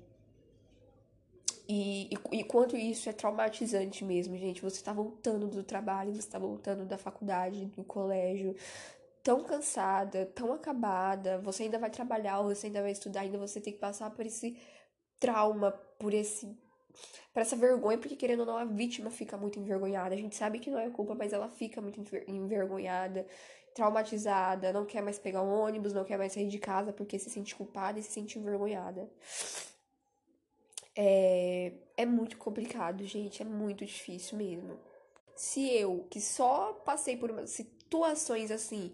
E, 1.69 2.09
e, 2.13 2.39
e, 2.41 2.45
quanto 2.45 2.77
isso 2.77 3.09
é 3.09 3.13
traumatizante 3.13 4.05
mesmo, 4.05 4.37
gente. 4.37 4.63
Você 4.63 4.83
tá 4.83 4.93
voltando 4.93 5.47
do 5.47 5.63
trabalho, 5.63 6.13
você 6.15 6.29
tá 6.29 6.39
voltando 6.39 6.85
da 6.85 6.99
faculdade, 6.99 7.67
do 7.67 7.85
colégio, 7.85 8.57
tão 9.23 9.45
cansada, 9.45 10.27
tão 10.35 10.53
acabada. 10.53 11.39
Você 11.43 11.65
ainda 11.65 11.79
vai 11.79 11.91
trabalhar, 11.91 12.43
você 12.43 12.67
ainda 12.67 12.83
vai 12.83 12.93
estudar, 12.93 13.21
ainda 13.21 13.39
você 13.39 13.61
tem 13.61 13.73
que 13.73 13.79
passar 13.79 14.11
por 14.11 14.27
esse 14.27 14.57
trauma, 15.21 15.71
por 15.99 16.15
esse 16.15 16.57
para 17.33 17.43
essa 17.43 17.57
vergonha, 17.57 17.99
porque 17.99 18.17
querendo 18.17 18.41
ou 18.41 18.47
não, 18.47 18.57
a 18.57 18.65
vítima 18.65 19.11
fica 19.11 19.37
muito 19.37 19.59
envergonhada. 19.59 20.15
A 20.15 20.19
gente 20.19 20.35
sabe 20.35 20.59
que 20.59 20.71
não 20.71 20.79
é 20.79 20.91
culpa, 20.91 21.15
mas 21.15 21.33
ela 21.33 21.49
fica 21.49 21.81
muito 21.81 22.01
envergonhada, 22.27 23.27
traumatizada, 23.75 24.73
não 24.73 24.85
quer 24.85 25.03
mais 25.03 25.19
pegar 25.19 25.43
um 25.43 25.51
ônibus, 25.51 25.93
não 25.93 26.05
quer 26.05 26.19
mais 26.19 26.33
sair 26.33 26.49
de 26.49 26.59
casa 26.59 26.93
porque 26.93 27.19
se 27.19 27.31
sente 27.31 27.55
culpada 27.55 27.99
e 27.99 28.03
se 28.03 28.11
sente 28.11 28.39
envergonhada. 28.39 29.09
É, 30.97 31.73
é 31.97 32.05
muito 32.05 32.37
complicado, 32.39 33.05
gente, 33.05 33.41
é 33.41 33.45
muito 33.45 33.87
difícil 33.87 34.37
mesmo. 34.37 34.79
Se 35.37 35.65
eu, 35.73 36.05
que 36.11 36.21
só 36.21 36.73
passei 36.85 37.17
por 37.17 37.47
situações 37.47 38.51
assim, 38.51 38.93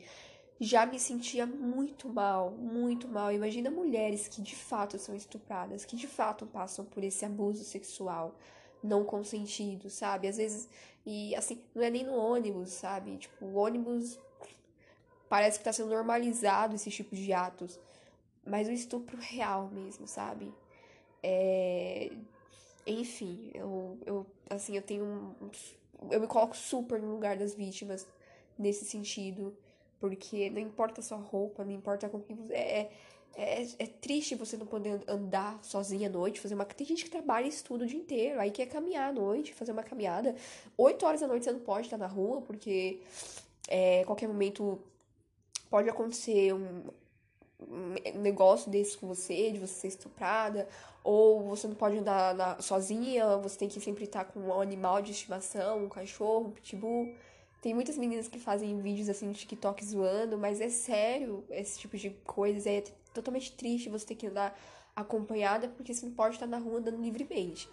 já 0.61 0.87
me 0.87 0.99
sentia 0.99 1.47
muito 1.47 2.09
mal, 2.09 2.51
muito 2.51 3.09
mal. 3.09 3.33
Imagina 3.33 3.71
mulheres 3.71 4.29
que 4.29 4.41
de 4.41 4.55
fato 4.55 4.99
são 4.99 5.15
estupradas, 5.15 5.85
que 5.85 5.97
de 5.97 6.07
fato 6.07 6.47
passam 6.47 6.85
por 6.85 7.03
esse 7.03 7.25
abuso 7.25 7.65
sexual 7.65 8.35
não 8.83 9.05
consentido, 9.05 9.89
sabe? 9.89 10.29
Às 10.29 10.37
vezes, 10.37 10.69
e 11.07 11.35
assim, 11.35 11.63
não 11.75 11.83
é 11.83 11.91
nem 11.91 12.05
no 12.05 12.15
ônibus, 12.15 12.71
sabe? 12.71 13.17
Tipo, 13.17 13.47
o 13.47 13.55
ônibus 13.55 14.19
parece 15.29 15.59
que 15.59 15.65
tá 15.65 15.73
sendo 15.73 15.89
normalizado 15.89 16.75
esse 16.75 16.91
tipo 16.91 17.17
de 17.17 17.33
atos, 17.33 17.81
mas 18.47 18.69
o 18.69 18.73
estupro 18.73 19.17
real 19.19 19.69
mesmo, 19.71 20.07
sabe? 20.07 20.53
É... 21.23 22.13
Enfim, 22.87 23.51
eu, 23.55 23.99
eu, 24.05 24.27
assim, 24.51 24.77
eu 24.77 24.83
tenho 24.83 25.05
um, 25.07 25.51
eu 26.11 26.21
me 26.21 26.27
coloco 26.27 26.55
super 26.55 27.01
no 27.01 27.11
lugar 27.11 27.37
das 27.37 27.55
vítimas 27.55 28.07
nesse 28.59 28.85
sentido. 28.85 29.57
Porque 30.01 30.51
não 30.51 30.61
importa 30.61 31.01
a 31.01 31.05
sua 31.05 31.19
roupa, 31.19 31.65
não 31.65 31.73
importa 31.73 32.09
com 32.09 32.21
quem 32.21 32.37
você. 32.37 32.53
É, 32.55 32.91
é, 33.37 33.63
é 33.79 33.87
triste 33.87 34.35
você 34.35 34.57
não 34.57 34.67
poder 34.67 35.03
andar 35.09 35.59
sozinha 35.63 36.09
à 36.09 36.13
noite, 36.13 36.41
fazer 36.41 36.55
uma. 36.55 36.65
Tem 36.65 36.87
gente 36.87 37.05
que 37.05 37.11
trabalha 37.11 37.47
e 37.47 37.49
estuda 37.49 37.85
o 37.85 37.87
dia 37.87 37.99
inteiro, 37.99 38.41
aí 38.41 38.51
quer 38.51 38.67
caminhar 38.67 39.11
à 39.11 39.13
noite, 39.13 39.55
fazer 39.55 39.73
uma 39.73 39.83
caminhada. 39.83 40.35
Oito 40.77 41.05
horas 41.05 41.21
da 41.21 41.27
noite 41.27 41.45
você 41.45 41.53
não 41.53 41.61
pode 41.61 41.87
estar 41.87 41.99
na 41.99 42.07
rua, 42.07 42.43
porque 42.43 43.01
é, 43.69 44.05
qualquer 44.05 44.29
momento 44.29 44.81
pode 45.69 45.89
acontecer 45.89 46.55
um, 46.55 46.85
um 47.61 48.21
negócio 48.21 48.71
desse 48.71 48.97
com 48.97 49.09
você, 49.09 49.51
de 49.51 49.59
você 49.59 49.75
ser 49.75 49.89
estuprada, 49.89 50.69
ou 51.03 51.43
você 51.43 51.67
não 51.67 51.75
pode 51.75 51.99
andar 51.99 52.35
na, 52.35 52.61
sozinha, 52.61 53.37
você 53.39 53.59
tem 53.59 53.69
que 53.69 53.81
sempre 53.81 54.05
estar 54.05 54.25
com 54.25 54.41
um 54.41 54.61
animal 54.61 55.03
de 55.03 55.13
estimação, 55.13 55.85
um 55.85 55.89
cachorro, 55.89 56.47
um 56.47 56.51
pitbull. 56.51 57.15
Tem 57.65 57.73
muitas 57.73 57.97
meninas 57.97 58.29
que 58.29 58.39
fazem 58.39 58.79
vídeos 58.79 59.09
assim 59.09 59.27
no 59.27 59.33
TikTok 59.33 59.83
zoando, 59.83 60.37
mas 60.37 60.61
é 60.61 60.69
sério 60.69 61.43
esse 61.49 61.79
tipo 61.79 61.97
de 61.97 62.11
coisas. 62.23 62.67
É 62.67 62.83
totalmente 63.15 63.53
triste 63.53 63.89
você 63.89 64.05
ter 64.05 64.17
que 64.17 64.27
andar 64.27 64.55
acompanhada 64.95 65.67
porque 65.69 65.95
você 65.95 66.05
não 66.05 66.13
pode 66.13 66.35
estar 66.35 66.47
na 66.47 66.59
rua 66.59 66.79
andando 66.79 67.01
livremente. 67.01 67.67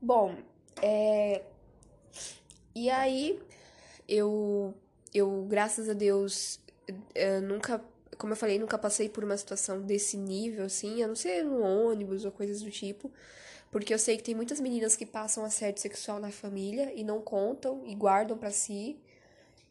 Bom, 0.00 0.36
é... 0.80 1.42
e 2.72 2.88
aí 2.88 3.42
eu, 4.08 4.72
eu 5.12 5.44
graças 5.48 5.88
a 5.88 5.92
Deus, 5.92 6.60
eu 7.16 7.42
nunca, 7.42 7.84
como 8.16 8.32
eu 8.32 8.36
falei, 8.36 8.60
nunca 8.60 8.78
passei 8.78 9.08
por 9.08 9.24
uma 9.24 9.36
situação 9.36 9.82
desse 9.82 10.16
nível, 10.16 10.66
assim, 10.66 11.02
a 11.02 11.08
não 11.08 11.16
ser 11.16 11.42
no 11.42 11.60
ônibus 11.60 12.24
ou 12.24 12.30
coisas 12.30 12.62
do 12.62 12.70
tipo. 12.70 13.10
Porque 13.72 13.92
eu 13.94 13.98
sei 13.98 14.18
que 14.18 14.22
tem 14.22 14.34
muitas 14.34 14.60
meninas 14.60 14.94
que 14.94 15.06
passam 15.06 15.46
assédio 15.46 15.80
sexual 15.80 16.20
na 16.20 16.30
família 16.30 16.92
e 16.94 17.02
não 17.02 17.22
contam 17.22 17.82
e 17.86 17.94
guardam 17.94 18.36
para 18.36 18.50
si. 18.50 18.98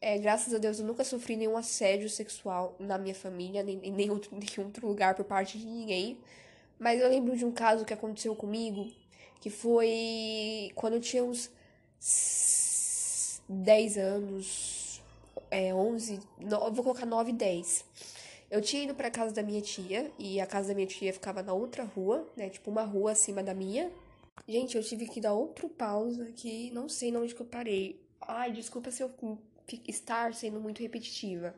É, 0.01 0.17
graças 0.17 0.51
a 0.55 0.57
Deus 0.57 0.79
eu 0.79 0.85
nunca 0.87 1.03
sofri 1.03 1.35
nenhum 1.35 1.55
assédio 1.55 2.09
sexual 2.09 2.75
na 2.79 2.97
minha 2.97 3.13
família, 3.13 3.61
nem 3.61 3.79
em 3.83 3.91
nenhum, 3.91 4.19
nenhum 4.33 4.65
outro 4.65 4.87
lugar 4.87 5.13
por 5.13 5.23
parte 5.23 5.59
de 5.59 5.67
ninguém. 5.67 6.17
Mas 6.79 6.99
eu 6.99 7.07
lembro 7.07 7.37
de 7.37 7.45
um 7.45 7.51
caso 7.51 7.85
que 7.85 7.93
aconteceu 7.93 8.35
comigo, 8.35 8.91
que 9.39 9.51
foi 9.51 10.71
quando 10.73 10.95
eu 10.95 10.99
tinha 10.99 11.23
uns 11.23 11.51
10 13.47 13.97
anos, 13.99 14.99
é, 15.51 15.71
11, 15.75 16.19
no, 16.39 16.71
vou 16.71 16.83
colocar 16.83 17.05
9, 17.05 17.33
10. 17.33 17.85
Eu 18.51 18.61
tinha 18.61 18.83
ido 18.83 18.93
pra 18.93 19.09
casa 19.09 19.33
da 19.33 19.41
minha 19.41 19.61
tia, 19.61 20.11
e 20.19 20.41
a 20.41 20.45
casa 20.45 20.67
da 20.67 20.75
minha 20.75 20.85
tia 20.85 21.13
ficava 21.13 21.41
na 21.41 21.53
outra 21.53 21.85
rua, 21.85 22.29
né? 22.35 22.49
Tipo, 22.49 22.69
uma 22.69 22.83
rua 22.83 23.13
acima 23.13 23.41
da 23.41 23.53
minha. 23.53 23.89
Gente, 24.45 24.75
eu 24.75 24.83
tive 24.83 25.07
que 25.07 25.21
dar 25.21 25.33
outro 25.33 25.69
pausa 25.69 26.25
aqui, 26.25 26.69
não 26.71 26.89
sei 26.89 27.15
onde 27.15 27.33
que 27.33 27.41
eu 27.41 27.45
parei. 27.45 28.01
Ai, 28.19 28.51
desculpa 28.51 28.91
se 28.91 29.01
eu 29.01 29.09
estar 29.87 30.33
sendo 30.33 30.59
muito 30.59 30.81
repetitiva. 30.81 31.55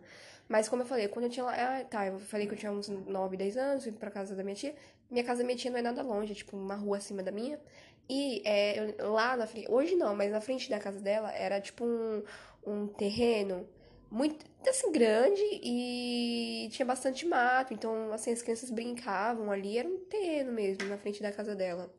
Mas 0.47 0.69
como 0.69 0.83
eu 0.83 0.85
falei, 0.85 1.07
quando 1.07 1.25
eu 1.25 1.31
tinha 1.31 1.43
lá. 1.43 1.79
Ah, 1.79 1.83
tá, 1.83 2.05
eu 2.05 2.19
falei 2.19 2.45
que 2.45 2.53
eu 2.53 2.57
tinha 2.57 2.71
uns 2.71 2.87
9, 2.87 3.37
10 3.37 3.57
anos, 3.57 3.83
fui 3.85 3.93
pra 3.93 4.11
casa 4.11 4.35
da 4.35 4.43
minha 4.43 4.55
tia. 4.55 4.75
Minha 5.09 5.23
casa 5.23 5.39
da 5.39 5.45
minha 5.45 5.57
tia 5.57 5.71
não 5.71 5.79
é 5.79 5.81
nada 5.81 6.03
longe, 6.03 6.31
é 6.31 6.35
tipo 6.35 6.55
uma 6.55 6.75
rua 6.75 6.97
acima 6.97 7.23
da 7.23 7.31
minha. 7.31 7.59
E 8.07 8.43
é, 8.45 8.93
eu, 8.99 9.11
lá 9.13 9.35
na 9.35 9.47
frente. 9.47 9.71
Hoje 9.71 9.95
não, 9.95 10.15
mas 10.15 10.31
na 10.31 10.41
frente 10.41 10.69
da 10.69 10.79
casa 10.79 10.99
dela 10.99 11.31
era 11.31 11.59
tipo 11.59 11.83
um, 11.83 12.23
um 12.67 12.87
terreno 12.87 13.67
muito 14.13 14.45
assim 14.69 14.91
grande 14.91 15.41
e 15.63 16.69
tinha 16.71 16.85
bastante 16.85 17.25
mato, 17.25 17.73
então 17.73 18.13
assim 18.13 18.31
as 18.31 18.43
crianças 18.43 18.69
brincavam 18.69 19.51
ali, 19.51 19.77
era 19.77 19.87
um 19.87 19.97
terreno 20.05 20.51
mesmo 20.53 20.85
na 20.85 20.97
frente 20.99 21.21
da 21.21 21.31
casa 21.31 21.55
dela. 21.55 21.91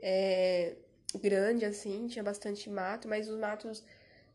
É, 0.00 0.76
grande 1.20 1.64
assim, 1.64 2.06
tinha 2.06 2.22
bastante 2.22 2.70
mato, 2.70 3.08
mas 3.08 3.28
os 3.28 3.36
matos 3.36 3.84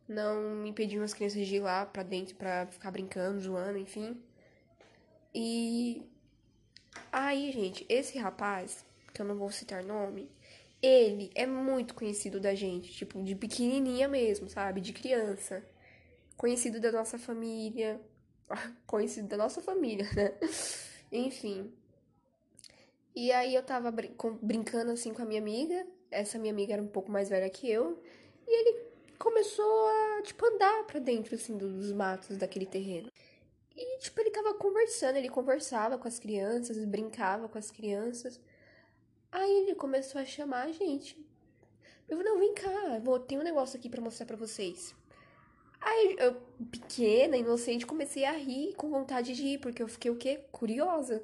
não 0.08 0.68
impediam 0.68 1.04
as 1.04 1.14
crianças 1.14 1.48
de 1.48 1.56
ir 1.56 1.62
lá 1.62 1.86
para 1.86 2.04
dentro 2.04 2.36
para 2.36 2.68
ficar 2.68 2.92
brincando, 2.92 3.40
zoando, 3.40 3.78
enfim. 3.78 4.22
E 5.34 6.04
aí, 7.12 7.50
gente, 7.54 7.86
esse 7.88 8.18
rapaz, 8.18 8.86
que 9.14 9.22
eu 9.22 9.26
não 9.26 9.38
vou 9.38 9.50
citar 9.52 9.84
nome, 9.84 10.30
ele 10.82 11.32
é 11.34 11.48
muito 11.48 11.96
conhecido 11.96 12.42
da 12.42 12.54
gente, 12.54 12.92
tipo, 12.92 13.24
de 13.24 13.36
pequenininha 13.36 14.08
mesmo, 14.10 14.50
sabe? 14.50 14.82
De 14.82 14.92
criança. 14.92 15.64
Conhecido 16.38 16.80
da 16.80 16.92
nossa 16.92 17.18
família. 17.18 18.00
Conhecido 18.86 19.28
da 19.28 19.38
nossa 19.38 19.62
família, 19.62 20.08
né? 20.16 20.34
Enfim. 21.12 21.72
E 23.16 23.32
aí 23.32 23.56
eu 23.56 23.64
tava 23.64 23.92
brin 23.92 24.14
brincando 24.42 24.92
assim 24.92 25.14
com 25.14 25.22
a 25.22 25.26
minha 25.26 25.40
amiga. 25.40 25.88
Essa 26.12 26.38
minha 26.38 26.54
amiga 26.54 26.74
era 26.74 26.82
um 26.82 26.88
pouco 26.88 27.12
mais 27.12 27.30
velha 27.30 27.50
que 27.50 27.70
eu. 27.70 28.02
E 28.48 28.52
ele 28.52 28.86
começou 29.18 29.88
a, 29.88 30.22
tipo, 30.24 30.46
andar 30.46 30.84
pra 30.86 31.00
dentro, 31.00 31.36
assim, 31.36 31.58
dos 31.58 31.92
matos 31.92 32.38
daquele 32.38 32.66
terreno. 32.66 33.12
E, 33.76 34.00
tipo, 34.00 34.20
ele 34.22 34.32
tava 34.32 34.54
conversando, 34.54 35.18
ele 35.18 35.30
conversava 35.30 35.98
com 35.98 36.08
as 36.08 36.20
crianças, 36.20 36.78
brincava 36.86 37.50
com 37.50 37.58
as 37.58 37.72
crianças. 37.72 38.40
Aí 39.32 39.52
ele 39.64 39.76
começou 39.76 40.22
a 40.22 40.26
chamar 40.26 40.66
a 40.66 40.72
gente. 40.72 41.18
Eu 42.08 42.18
falei, 42.18 42.32
não, 42.32 42.40
vem 42.40 42.54
cá, 42.54 43.00
vou, 43.04 43.20
tem 43.20 43.40
um 43.40 43.44
negócio 43.44 43.78
aqui 43.78 43.90
para 43.90 44.02
mostrar 44.02 44.26
para 44.26 44.38
vocês. 44.38 44.96
Aí 45.86 46.16
eu, 46.20 46.36
pequena, 46.72 47.38
inocente, 47.38 47.86
comecei 47.86 48.26
a 48.26 48.32
rir 48.32 48.74
com 48.76 48.90
vontade 48.90 49.34
de 49.36 49.44
ir, 49.46 49.60
porque 49.60 49.84
eu 49.84 49.88
fiquei 49.88 50.12
o 50.12 50.18
quê? 50.18 50.40
Curiosa. 50.52 51.24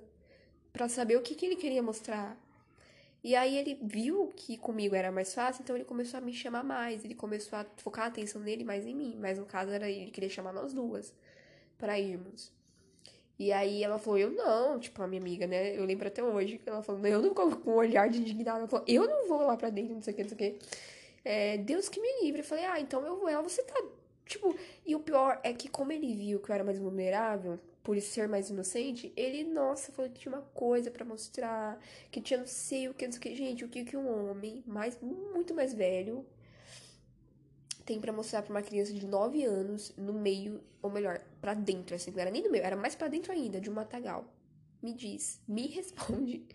para 0.74 0.89
saber 0.89 1.18
o 1.18 1.22
que, 1.24 1.36
que 1.36 1.46
ele 1.46 1.56
queria 1.58 1.84
mostrar. 1.84 2.38
E 3.24 3.36
aí 3.36 3.58
ele 3.58 3.80
viu 3.84 4.32
que 4.36 4.58
comigo 4.58 4.96
era 4.96 5.12
mais 5.12 5.34
fácil, 5.34 5.63
então 5.63 5.75
ele 5.75 5.86
começou 5.86 6.18
a 6.20 6.22
me 6.22 6.34
chamar 6.34 6.63
mais, 6.63 7.06
ele 7.06 7.15
começou 7.15 7.60
a 7.60 7.65
focar 7.77 8.06
a 8.06 8.08
atenção 8.10 8.41
nele 8.41 8.63
mais 8.63 8.86
em 8.88 8.96
mim, 8.96 9.18
mas 9.20 9.38
no 9.39 9.46
caso 9.46 9.72
era 9.72 9.89
ele 9.89 10.12
queria 10.12 10.30
chamar 10.30 10.53
nós 10.53 10.74
duas 10.74 11.13
para 11.77 12.00
irmos. 12.00 12.51
E 13.39 13.51
aí 13.51 13.84
ela 13.84 13.98
falou, 14.00 14.20
eu 14.20 14.32
não, 14.32 14.80
tipo, 14.80 15.01
a 15.01 15.08
minha 15.08 15.22
amiga, 15.22 15.48
né? 15.48 15.77
Eu 15.77 15.84
lembro 15.86 16.08
até 16.08 16.24
hoje 16.24 16.58
que 16.60 16.70
ela 16.70 16.84
falou, 16.84 17.06
eu 17.08 17.22
não 17.22 17.34
com 17.34 17.72
um 17.72 17.75
olhar 17.75 18.10
de 18.10 18.20
indignada, 18.22 18.60
ela 18.60 18.68
falou, 18.68 18.86
eu 18.88 19.08
não 19.08 19.27
vou 19.27 19.41
lá 19.46 19.58
pra 19.58 19.70
dentro, 19.70 19.96
não 19.96 20.01
sei 20.01 20.13
o 20.13 20.15
que, 20.18 20.24
não 20.24 20.30
sei 20.30 20.36
o 20.36 20.39
que. 20.60 20.60
É, 21.25 21.58
Deus 21.58 21.89
que 21.89 22.00
me 22.01 22.24
livre. 22.24 22.41
Eu 22.41 22.46
falei, 22.46 22.65
ah, 22.65 22.80
então 22.80 23.06
eu 23.06 23.18
vou. 23.20 23.30
Ela, 23.30 23.41
você 23.44 23.63
tá. 23.63 23.84
Tipo, 24.31 24.55
e 24.85 24.95
o 24.95 25.00
pior 25.01 25.41
é 25.43 25.51
que, 25.51 25.67
como 25.67 25.91
ele 25.91 26.15
viu 26.15 26.39
que 26.39 26.50
eu 26.50 26.55
era 26.55 26.63
mais 26.63 26.79
vulnerável, 26.79 27.59
por 27.83 28.00
ser 28.00 28.29
mais 28.29 28.50
inocente, 28.50 29.11
ele, 29.13 29.43
nossa, 29.43 29.91
falou 29.91 30.09
que 30.09 30.21
tinha 30.21 30.33
uma 30.33 30.41
coisa 30.53 30.89
para 30.89 31.03
mostrar, 31.03 31.77
que 32.09 32.21
tinha 32.21 32.39
não 32.39 32.47
sei 32.47 32.88
o 32.88 32.93
que, 32.93 33.05
não 33.05 33.11
sei 33.11 33.19
o 33.19 33.21
que. 33.21 33.35
Gente, 33.35 33.65
o 33.65 33.67
que, 33.67 33.83
que 33.83 33.97
um 33.97 34.29
homem 34.29 34.63
mais, 34.65 34.97
muito 35.01 35.53
mais 35.53 35.73
velho 35.73 36.25
tem 37.85 38.00
para 38.00 38.13
mostrar 38.13 38.41
para 38.41 38.51
uma 38.51 38.61
criança 38.61 38.93
de 38.93 39.05
9 39.05 39.43
anos 39.43 39.93
no 39.97 40.13
meio, 40.13 40.63
ou 40.81 40.89
melhor, 40.89 41.19
para 41.41 41.53
dentro, 41.53 41.93
assim, 41.93 42.11
não 42.11 42.21
era 42.21 42.31
nem 42.31 42.41
no 42.41 42.50
meio, 42.50 42.63
era 42.63 42.77
mais 42.77 42.95
para 42.95 43.09
dentro 43.09 43.33
ainda, 43.33 43.59
de 43.59 43.69
um 43.69 43.73
matagal. 43.73 44.33
Me 44.81 44.93
diz, 44.93 45.41
me 45.45 45.67
responde, 45.75 46.45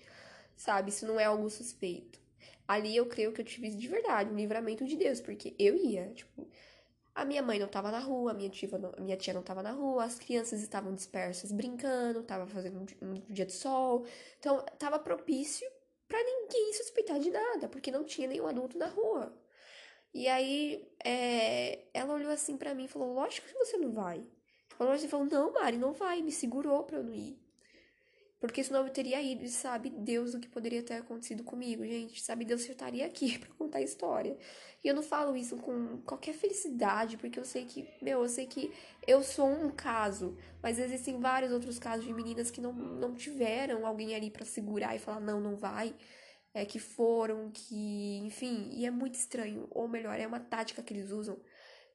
sabe? 0.57 0.89
Isso 0.89 1.07
não 1.07 1.21
é 1.21 1.25
algo 1.25 1.51
suspeito. 1.51 2.19
Ali 2.67 2.97
eu 2.97 3.05
creio 3.05 3.33
que 3.33 3.43
eu 3.43 3.45
tive 3.45 3.69
de 3.69 3.87
verdade 3.87 4.31
um 4.31 4.37
livramento 4.37 4.87
de 4.87 4.97
Deus, 4.97 5.21
porque 5.21 5.55
eu 5.59 5.77
ia, 5.77 6.11
tipo, 6.15 6.49
a 7.17 7.25
minha 7.25 7.43
mãe 7.43 7.59
não 7.59 7.67
estava 7.67 7.91
na 7.91 7.99
rua, 7.99 8.33
a 8.33 8.35
minha 8.35 8.51
tia, 8.51 8.69
não, 8.79 8.93
minha 8.99 9.17
tia 9.17 9.33
não 9.33 9.41
estava 9.41 9.63
na 9.63 9.73
rua, 9.73 10.05
as 10.05 10.19
crianças 10.19 10.61
estavam 10.63 10.95
dispersas 10.95 11.51
brincando, 11.51 12.21
estava 12.21 12.47
fazendo 12.47 12.79
um, 12.79 13.15
dia 13.31 13.47
de 13.47 13.53
sol. 13.53 14.05
Então, 14.39 14.63
estava 14.71 14.99
propício 14.99 15.67
para 16.07 16.23
ninguém 16.23 16.75
suspeitar 16.75 17.19
de 17.19 17.31
nada, 17.31 17.69
porque 17.69 17.91
não 17.91 18.05
tinha 18.05 18.29
nenhum 18.29 18.47
adulto 18.47 18.77
na 18.77 18.87
rua. 18.87 19.35
E 20.13 20.29
aí, 20.29 20.87
é, 21.03 21.89
ela 21.95 22.15
olhou 22.15 22.31
assim 22.31 22.57
para 22.57 22.75
mim 22.75 22.85
e 22.85 22.89
falou: 22.89 23.15
Lógico 23.15 23.49
que 23.49 23.55
você 23.55 23.79
não 23.79 23.91
vai. 23.93 24.23
Ela 24.79 24.95
assim 24.95 25.07
e 25.07 25.09
falou: 25.09 25.27
Não, 25.27 25.53
Mari, 25.53 25.79
não 25.79 25.93
vai. 25.93 26.21
Me 26.21 26.31
segurou 26.31 26.85
pra 26.85 26.99
eu 26.99 27.05
não 27.05 27.15
ir. 27.15 27.39
Porque 28.39 28.63
senão 28.63 28.85
eu 28.87 28.93
teria 28.93 29.21
ido 29.23 29.45
e 29.45 29.49
sabe 29.49 29.89
Deus 29.89 30.35
o 30.35 30.41
que 30.41 30.49
poderia 30.49 30.83
ter 30.83 30.95
acontecido 30.95 31.43
comigo, 31.43 31.85
gente. 31.87 32.23
Sabe 32.23 32.45
Deus 32.45 32.67
eu 32.67 32.73
estaria 32.73 33.07
aqui 33.07 33.39
para 33.41 33.49
contar 33.55 33.79
a 33.79 33.83
história. 33.83 34.37
E 34.85 34.89
eu 34.89 34.95
não 34.95 35.03
falo 35.03 35.37
isso 35.37 35.57
com 35.57 35.99
qualquer 36.03 36.35
felicidade, 36.35 37.17
porque 37.17 37.39
eu 37.39 37.45
sei 37.45 37.65
que, 37.65 37.89
meu, 38.03 38.23
eu 38.23 38.29
sei 38.29 38.47
que 38.47 38.73
eu 39.07 39.23
sou 39.23 39.49
um 39.49 39.71
caso, 39.71 40.37
mas 40.63 40.79
existem 40.79 41.19
vários 41.19 41.51
outros 41.51 41.79
casos 41.79 42.05
de 42.05 42.13
meninas 42.13 42.51
que 42.51 42.61
não, 42.61 42.73
não 42.73 43.15
tiveram 43.15 43.87
alguém 43.87 44.15
ali 44.15 44.31
para 44.31 44.45
segurar 44.45 44.95
e 44.95 44.99
falar 44.99 45.21
não, 45.21 45.41
não 45.41 45.57
vai. 45.57 45.95
É 46.53 46.65
que 46.65 46.79
foram, 46.79 47.51
que, 47.53 48.19
enfim, 48.25 48.71
e 48.73 48.87
é 48.87 48.91
muito 48.91 49.15
estranho, 49.15 49.67
ou 49.71 49.89
melhor, 49.89 50.19
é 50.19 50.27
uma 50.27 50.41
tática 50.41 50.83
que 50.83 50.95
eles 50.95 51.11
usam 51.11 51.39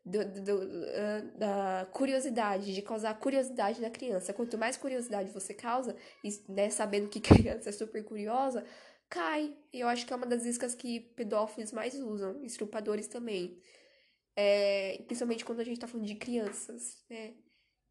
do, 0.05 0.25
do, 0.25 0.55
uh, 0.57 1.37
da 1.37 1.87
curiosidade, 1.91 2.73
de 2.73 2.81
causar 2.81 3.13
curiosidade 3.19 3.81
na 3.81 3.89
criança. 3.89 4.33
Quanto 4.33 4.57
mais 4.57 4.77
curiosidade 4.77 5.31
você 5.31 5.53
causa, 5.53 5.95
e, 6.23 6.29
né, 6.49 6.69
sabendo 6.69 7.09
que 7.09 7.19
criança 7.21 7.69
é 7.69 7.71
super 7.71 8.03
curiosa, 8.03 8.65
cai. 9.09 9.55
E 9.71 9.79
eu 9.79 9.87
acho 9.87 10.05
que 10.05 10.13
é 10.13 10.15
uma 10.15 10.25
das 10.25 10.45
iscas 10.45 10.73
que 10.73 10.99
pedófilos 11.15 11.71
mais 11.71 11.95
usam, 11.95 12.43
estrupadores 12.43 13.07
também. 13.07 13.61
É, 14.35 15.03
principalmente 15.05 15.45
quando 15.45 15.59
a 15.59 15.63
gente 15.63 15.79
tá 15.79 15.87
falando 15.87 16.07
de 16.07 16.15
crianças, 16.15 17.03
né? 17.09 17.35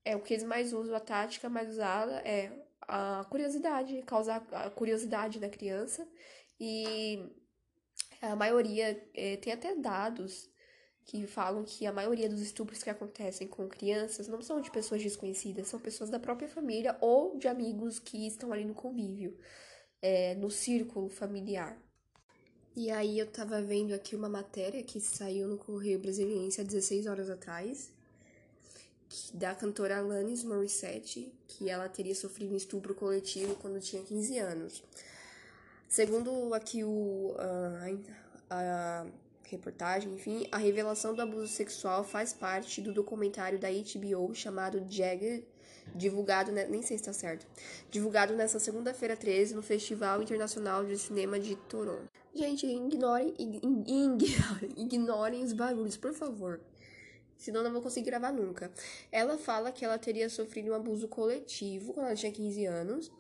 É 0.05 0.17
o 0.17 0.23
que 0.23 0.33
eles 0.33 0.45
mais 0.45 0.73
usam, 0.73 0.97
a 0.97 1.01
tática 1.01 1.49
mais 1.49 1.69
usada 1.69 2.23
é 2.27 2.51
a 2.89 3.25
curiosidade, 3.31 4.03
causar 4.03 4.43
a 4.53 4.71
curiosidade 4.71 5.39
na 5.39 5.51
criança. 5.51 6.09
E 6.59 7.31
a 8.23 8.35
maioria 8.35 9.09
é, 9.15 9.37
tem 9.37 9.53
até 9.53 9.75
dados 9.77 10.50
que 11.05 11.27
falam 11.27 11.65
que 11.65 11.87
a 11.87 11.93
maioria 11.93 12.29
dos 12.29 12.41
estupros 12.41 12.83
que 12.83 12.91
acontecem 12.91 13.49
com 13.49 13.69
crianças 13.69 14.29
não 14.29 14.41
são 14.43 14.61
de 14.61 14.71
pessoas 14.71 15.03
desconhecidas, 15.03 15.69
são 15.69 15.81
pessoas 15.81 16.11
da 16.11 16.19
própria 16.19 16.49
família 16.49 16.97
ou 17.01 17.37
de 17.37 17.49
amigos 17.49 17.99
que 17.99 18.27
estão 18.27 18.53
ali 18.53 18.65
no 18.65 18.75
convívio, 18.75 19.37
é, 20.01 20.35
no 20.37 20.51
círculo 20.51 21.09
familiar. 21.09 21.77
E 22.77 22.91
aí 22.91 23.19
eu 23.19 23.27
tava 23.27 23.61
vendo 23.61 23.93
aqui 23.93 24.15
uma 24.15 24.29
matéria 24.29 24.83
que 24.83 25.01
saiu 25.01 25.49
no 25.49 25.59
Correio 25.59 25.99
Brasiliense 25.99 26.61
há 26.61 26.65
16 26.65 27.07
horas 27.07 27.29
atrás, 27.29 27.93
da 29.35 29.55
cantora 29.55 29.99
Alanis 29.99 30.45
Morissette, 30.45 31.35
que 31.49 31.69
ela 31.69 31.89
teria 31.89 32.15
sofrido 32.15 32.55
um 32.55 32.57
estupro 32.57 32.95
coletivo 32.95 33.57
quando 33.57 33.81
tinha 33.81 34.03
15 34.03 34.39
anos. 34.39 34.85
Segundo 35.89 36.55
aqui 36.55 36.85
o, 36.85 37.35
a, 37.37 39.03
a 39.03 39.07
reportagem, 39.51 40.13
enfim, 40.13 40.47
a 40.51 40.59
revelação 40.59 41.15
do 41.15 41.23
abuso 41.23 41.49
sexual 41.49 42.05
faz 42.05 42.33
parte 42.33 42.81
do 42.81 42.93
documentário 42.93 43.59
da 43.59 43.69
HBO 43.69 44.35
chamado 44.35 44.85
Jagger, 44.89 45.45
divulgado, 45.95 46.53
nem 46.53 46.83
sei 46.83 46.97
se 46.97 47.03
está 47.03 47.13
certo, 47.13 47.47
divulgado 47.91 48.35
nessa 48.35 48.59
segunda-feira 48.59 49.17
13 49.17 49.55
no 49.55 49.63
Festival 49.63 50.23
Internacional 50.23 50.85
de 50.85 50.97
Cinema 50.97 51.39
de 51.39 51.57
Toronto. 51.57 52.09
Gente, 52.35 52.67
ignorem, 52.67 53.35
ignorem, 53.39 54.73
ignorem 54.77 55.43
os 55.43 55.53
barulhos, 55.53 55.97
por 55.97 56.13
favor. 56.13 56.61
Senão 57.41 57.65
não 57.65 57.73
vou 57.73 57.81
conseguir 57.83 58.07
gravar 58.07 58.31
nunca. 58.31 58.71
Ela 59.11 59.37
fala 59.39 59.73
que 59.73 59.85
ela 59.85 59.99
teria 59.99 60.29
sofrido 60.29 60.71
um 60.71 60.75
abuso 60.75 61.09
coletivo 61.09 61.95
quando 61.95 62.07
ela 62.07 62.15
tinha 62.15 62.31
15 62.31 62.67
anos 62.67 63.11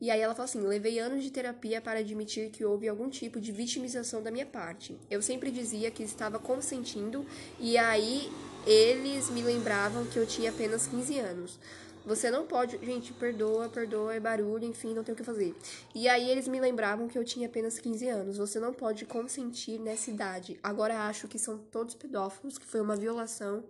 e 0.00 0.10
aí 0.10 0.20
ela 0.20 0.34
fala 0.34 0.44
assim: 0.44 0.60
levei 0.60 0.98
anos 0.98 1.22
de 1.22 1.30
terapia 1.30 1.80
para 1.80 2.00
admitir 2.00 2.50
que 2.50 2.64
houve 2.64 2.88
algum 2.88 3.08
tipo 3.08 3.40
de 3.40 3.50
vitimização 3.52 4.22
da 4.22 4.30
minha 4.30 4.46
parte. 4.46 4.96
Eu 5.10 5.22
sempre 5.22 5.50
dizia 5.50 5.90
que 5.90 6.02
estava 6.02 6.38
consentindo, 6.38 7.24
e 7.58 7.78
aí 7.78 8.30
eles 8.66 9.30
me 9.30 9.42
lembravam 9.42 10.04
que 10.06 10.18
eu 10.18 10.26
tinha 10.26 10.50
apenas 10.50 10.86
15 10.86 11.18
anos. 11.18 11.58
Você 12.06 12.30
não 12.30 12.46
pode. 12.46 12.78
Gente, 12.86 13.12
perdoa, 13.12 13.68
perdoa, 13.68 14.14
é 14.14 14.20
barulho, 14.20 14.64
enfim, 14.64 14.94
não 14.94 15.02
tem 15.02 15.12
o 15.12 15.16
que 15.16 15.24
fazer. 15.24 15.56
E 15.92 16.08
aí 16.08 16.30
eles 16.30 16.46
me 16.46 16.60
lembravam 16.60 17.08
que 17.08 17.18
eu 17.18 17.24
tinha 17.24 17.48
apenas 17.48 17.80
15 17.80 18.08
anos. 18.08 18.38
Você 18.38 18.60
não 18.60 18.72
pode 18.72 19.04
consentir 19.04 19.80
nessa 19.80 20.08
idade. 20.08 20.56
Agora 20.62 21.08
acho 21.08 21.26
que 21.26 21.36
são 21.36 21.58
todos 21.58 21.96
pedófilos, 21.96 22.58
que 22.58 22.64
foi 22.64 22.80
uma 22.80 22.94
violação 22.94 23.64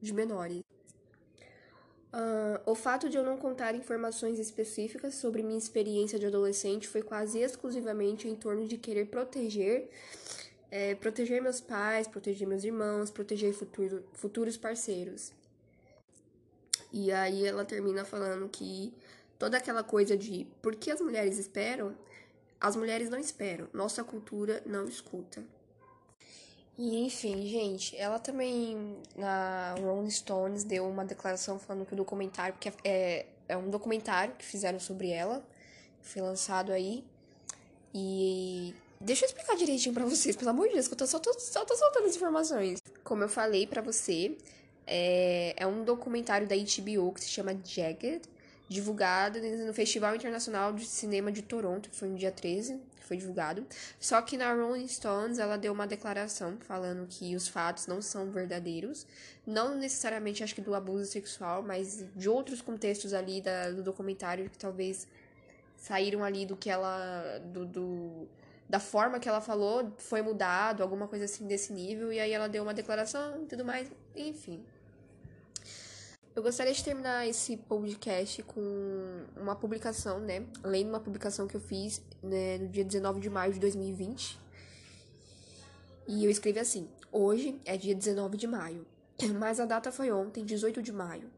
de 0.00 0.14
menores. 0.14 0.62
Uh, 2.14 2.60
o 2.64 2.74
fato 2.74 3.10
de 3.10 3.18
eu 3.18 3.22
não 3.22 3.36
contar 3.36 3.74
informações 3.74 4.38
específicas 4.38 5.14
sobre 5.14 5.42
minha 5.42 5.58
experiência 5.58 6.18
de 6.18 6.26
adolescente 6.26 6.88
foi 6.88 7.02
quase 7.02 7.40
exclusivamente 7.40 8.26
em 8.26 8.34
torno 8.34 8.66
de 8.66 8.78
querer 8.78 9.06
proteger, 9.06 9.90
é, 10.70 10.94
proteger 10.94 11.42
meus 11.42 11.60
pais, 11.60 12.08
proteger 12.08 12.48
meus 12.48 12.64
irmãos, 12.64 13.10
proteger 13.10 13.52
futuro, 13.52 14.02
futuros 14.14 14.56
parceiros. 14.56 15.32
E 16.92 17.10
aí 17.10 17.46
ela 17.46 17.64
termina 17.64 18.04
falando 18.04 18.48
que 18.48 18.92
toda 19.38 19.56
aquela 19.56 19.82
coisa 19.82 20.16
de 20.16 20.46
por 20.60 20.76
que 20.76 20.90
as 20.90 21.00
mulheres 21.00 21.38
esperam, 21.38 21.96
as 22.60 22.76
mulheres 22.76 23.08
não 23.08 23.18
esperam, 23.18 23.66
nossa 23.72 24.04
cultura 24.04 24.62
não 24.66 24.86
escuta. 24.86 25.42
E 26.76 27.04
enfim, 27.04 27.46
gente, 27.46 27.96
ela 27.96 28.18
também 28.18 28.96
na 29.16 29.74
Rolling 29.80 30.10
Stones 30.10 30.64
deu 30.64 30.86
uma 30.88 31.04
declaração 31.04 31.58
falando 31.58 31.86
que 31.86 31.92
o 31.92 31.96
documentário, 31.96 32.54
porque 32.54 32.72
é, 32.84 33.26
é 33.48 33.56
um 33.56 33.68
documentário 33.68 34.34
que 34.34 34.44
fizeram 34.44 34.80
sobre 34.80 35.10
ela, 35.10 35.44
foi 36.00 36.22
lançado 36.22 36.72
aí. 36.72 37.04
E 37.94 38.74
deixa 39.00 39.24
eu 39.24 39.28
explicar 39.28 39.56
direitinho 39.56 39.94
para 39.94 40.04
vocês, 40.04 40.34
pelo 40.34 40.50
amor 40.50 40.68
de 40.68 40.74
Deus, 40.74 40.88
que 40.88 40.94
eu 40.94 40.98
tô, 40.98 41.06
só, 41.06 41.18
tô, 41.18 41.32
só 41.38 41.64
tô 41.64 41.76
soltando 41.76 42.06
as 42.06 42.16
informações. 42.16 42.80
Como 43.04 43.22
eu 43.22 43.28
falei 43.28 43.66
para 43.66 43.82
você, 43.82 44.36
é, 44.86 45.54
é 45.56 45.66
um 45.66 45.84
documentário 45.84 46.46
da 46.46 46.54
HBO 46.56 47.12
que 47.12 47.20
se 47.20 47.28
chama 47.28 47.56
Jagged, 47.64 48.22
divulgado 48.68 49.38
no 49.40 49.74
Festival 49.74 50.14
Internacional 50.16 50.72
de 50.72 50.84
Cinema 50.86 51.30
de 51.30 51.42
Toronto, 51.42 51.90
que 51.90 51.96
foi 51.96 52.08
no 52.08 52.16
dia 52.16 52.32
13, 52.32 52.80
que 52.96 53.04
foi 53.04 53.16
divulgado. 53.16 53.66
Só 54.00 54.20
que 54.22 54.36
na 54.36 54.52
Rolling 54.52 54.88
Stones 54.88 55.38
ela 55.38 55.56
deu 55.56 55.72
uma 55.72 55.86
declaração 55.86 56.56
falando 56.60 57.06
que 57.06 57.36
os 57.36 57.46
fatos 57.48 57.86
não 57.86 58.00
são 58.00 58.30
verdadeiros, 58.30 59.06
não 59.46 59.76
necessariamente 59.76 60.42
acho 60.42 60.54
que 60.54 60.60
do 60.60 60.74
abuso 60.74 61.04
sexual, 61.04 61.62
mas 61.62 62.04
de 62.16 62.28
outros 62.28 62.62
contextos 62.62 63.12
ali 63.12 63.40
da, 63.40 63.70
do 63.70 63.82
documentário 63.82 64.48
que 64.48 64.58
talvez 64.58 65.06
saíram 65.76 66.22
ali 66.22 66.46
do 66.46 66.56
que 66.56 66.70
ela 66.70 67.38
do, 67.52 67.66
do 67.66 68.28
da 68.68 68.80
forma 68.80 69.18
que 69.18 69.28
ela 69.28 69.40
falou 69.40 69.92
foi 69.98 70.22
mudado, 70.22 70.82
alguma 70.82 71.06
coisa 71.06 71.26
assim 71.26 71.46
desse 71.46 71.72
nível, 71.74 72.10
e 72.10 72.18
aí 72.18 72.32
ela 72.32 72.48
deu 72.48 72.62
uma 72.62 72.72
declaração 72.72 73.42
e 73.42 73.46
tudo 73.46 73.64
mais, 73.64 73.90
enfim. 74.16 74.64
Eu 76.34 76.42
gostaria 76.42 76.72
de 76.72 76.82
terminar 76.82 77.28
esse 77.28 77.58
podcast 77.58 78.42
com 78.44 78.62
uma 79.36 79.54
publicação, 79.54 80.18
né? 80.18 80.42
Lendo 80.64 80.88
uma 80.88 81.00
publicação 81.00 81.46
que 81.46 81.54
eu 81.54 81.60
fiz 81.60 82.00
né, 82.22 82.56
no 82.56 82.68
dia 82.68 82.82
19 82.82 83.20
de 83.20 83.28
maio 83.28 83.52
de 83.52 83.60
2020. 83.60 84.40
E 86.08 86.24
eu 86.24 86.30
escrevi 86.30 86.58
assim: 86.58 86.88
Hoje 87.10 87.60
é 87.66 87.76
dia 87.76 87.94
19 87.94 88.38
de 88.38 88.46
maio, 88.46 88.86
mas 89.38 89.60
a 89.60 89.66
data 89.66 89.92
foi 89.92 90.10
ontem, 90.10 90.42
18 90.42 90.80
de 90.80 90.90
maio. 90.90 91.30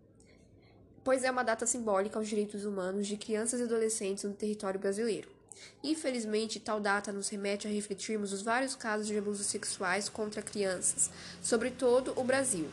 Pois 1.03 1.25
é 1.25 1.31
uma 1.31 1.43
data 1.43 1.67
simbólica 1.67 2.17
aos 2.17 2.29
direitos 2.29 2.65
humanos 2.65 3.09
de 3.09 3.17
crianças 3.17 3.59
e 3.59 3.65
adolescentes 3.65 4.23
no 4.23 4.33
território 4.33 4.79
brasileiro. 4.79 5.29
Infelizmente, 5.83 6.61
tal 6.61 6.79
data 6.79 7.13
nos 7.13 7.29
remete 7.29 7.67
a 7.67 7.71
refletirmos 7.71 8.33
os 8.33 8.43
vários 8.43 8.77
casos 8.77 9.09
de 9.09 9.19
abusos 9.19 9.47
sexuais 9.47 10.09
contra 10.09 10.41
crianças, 10.41 11.11
sobretudo 11.43 12.13
o 12.17 12.23
Brasil. 12.23 12.69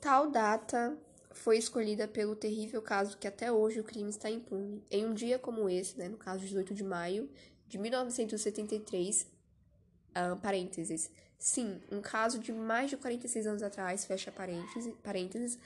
Tal 0.00 0.30
data 0.30 0.96
foi 1.32 1.58
escolhida 1.58 2.06
pelo 2.06 2.36
terrível 2.36 2.80
caso 2.80 3.18
que 3.18 3.26
até 3.26 3.50
hoje 3.50 3.80
o 3.80 3.84
crime 3.84 4.10
está 4.10 4.30
impune. 4.30 4.82
Em 4.90 5.04
um 5.04 5.12
dia 5.12 5.38
como 5.38 5.68
esse, 5.68 5.98
né, 5.98 6.08
no 6.08 6.16
caso 6.16 6.40
18 6.40 6.74
de 6.74 6.84
maio 6.84 7.28
de 7.66 7.78
1973, 7.78 9.22
uh, 9.22 10.36
parênteses, 10.40 11.10
sim, 11.36 11.80
um 11.90 12.00
caso 12.00 12.38
de 12.38 12.52
mais 12.52 12.90
de 12.90 12.96
46 12.96 13.46
anos 13.46 13.62
atrás, 13.62 14.04
fecha 14.04 14.30
parênteses, 14.30 14.94
parênteses 15.02 15.58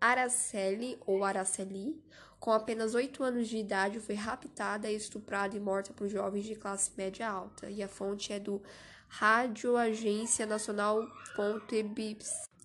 Araceli 0.00 0.98
ou 1.06 1.24
Araceli, 1.24 2.00
com 2.38 2.52
apenas 2.52 2.94
8 2.94 3.22
anos 3.22 3.48
de 3.48 3.56
idade, 3.56 4.00
foi 4.00 4.14
raptada, 4.14 4.90
estuprada 4.90 5.56
e 5.56 5.60
morta 5.60 5.92
por 5.92 6.08
jovens 6.08 6.44
de 6.44 6.54
classe 6.54 6.90
média 6.96 7.28
alta. 7.28 7.70
E 7.70 7.82
a 7.82 7.88
fonte 7.88 8.32
é 8.32 8.38
do 8.38 8.62
Rádio 9.08 9.76
Agência 9.76 10.44
Nacional 10.44 11.06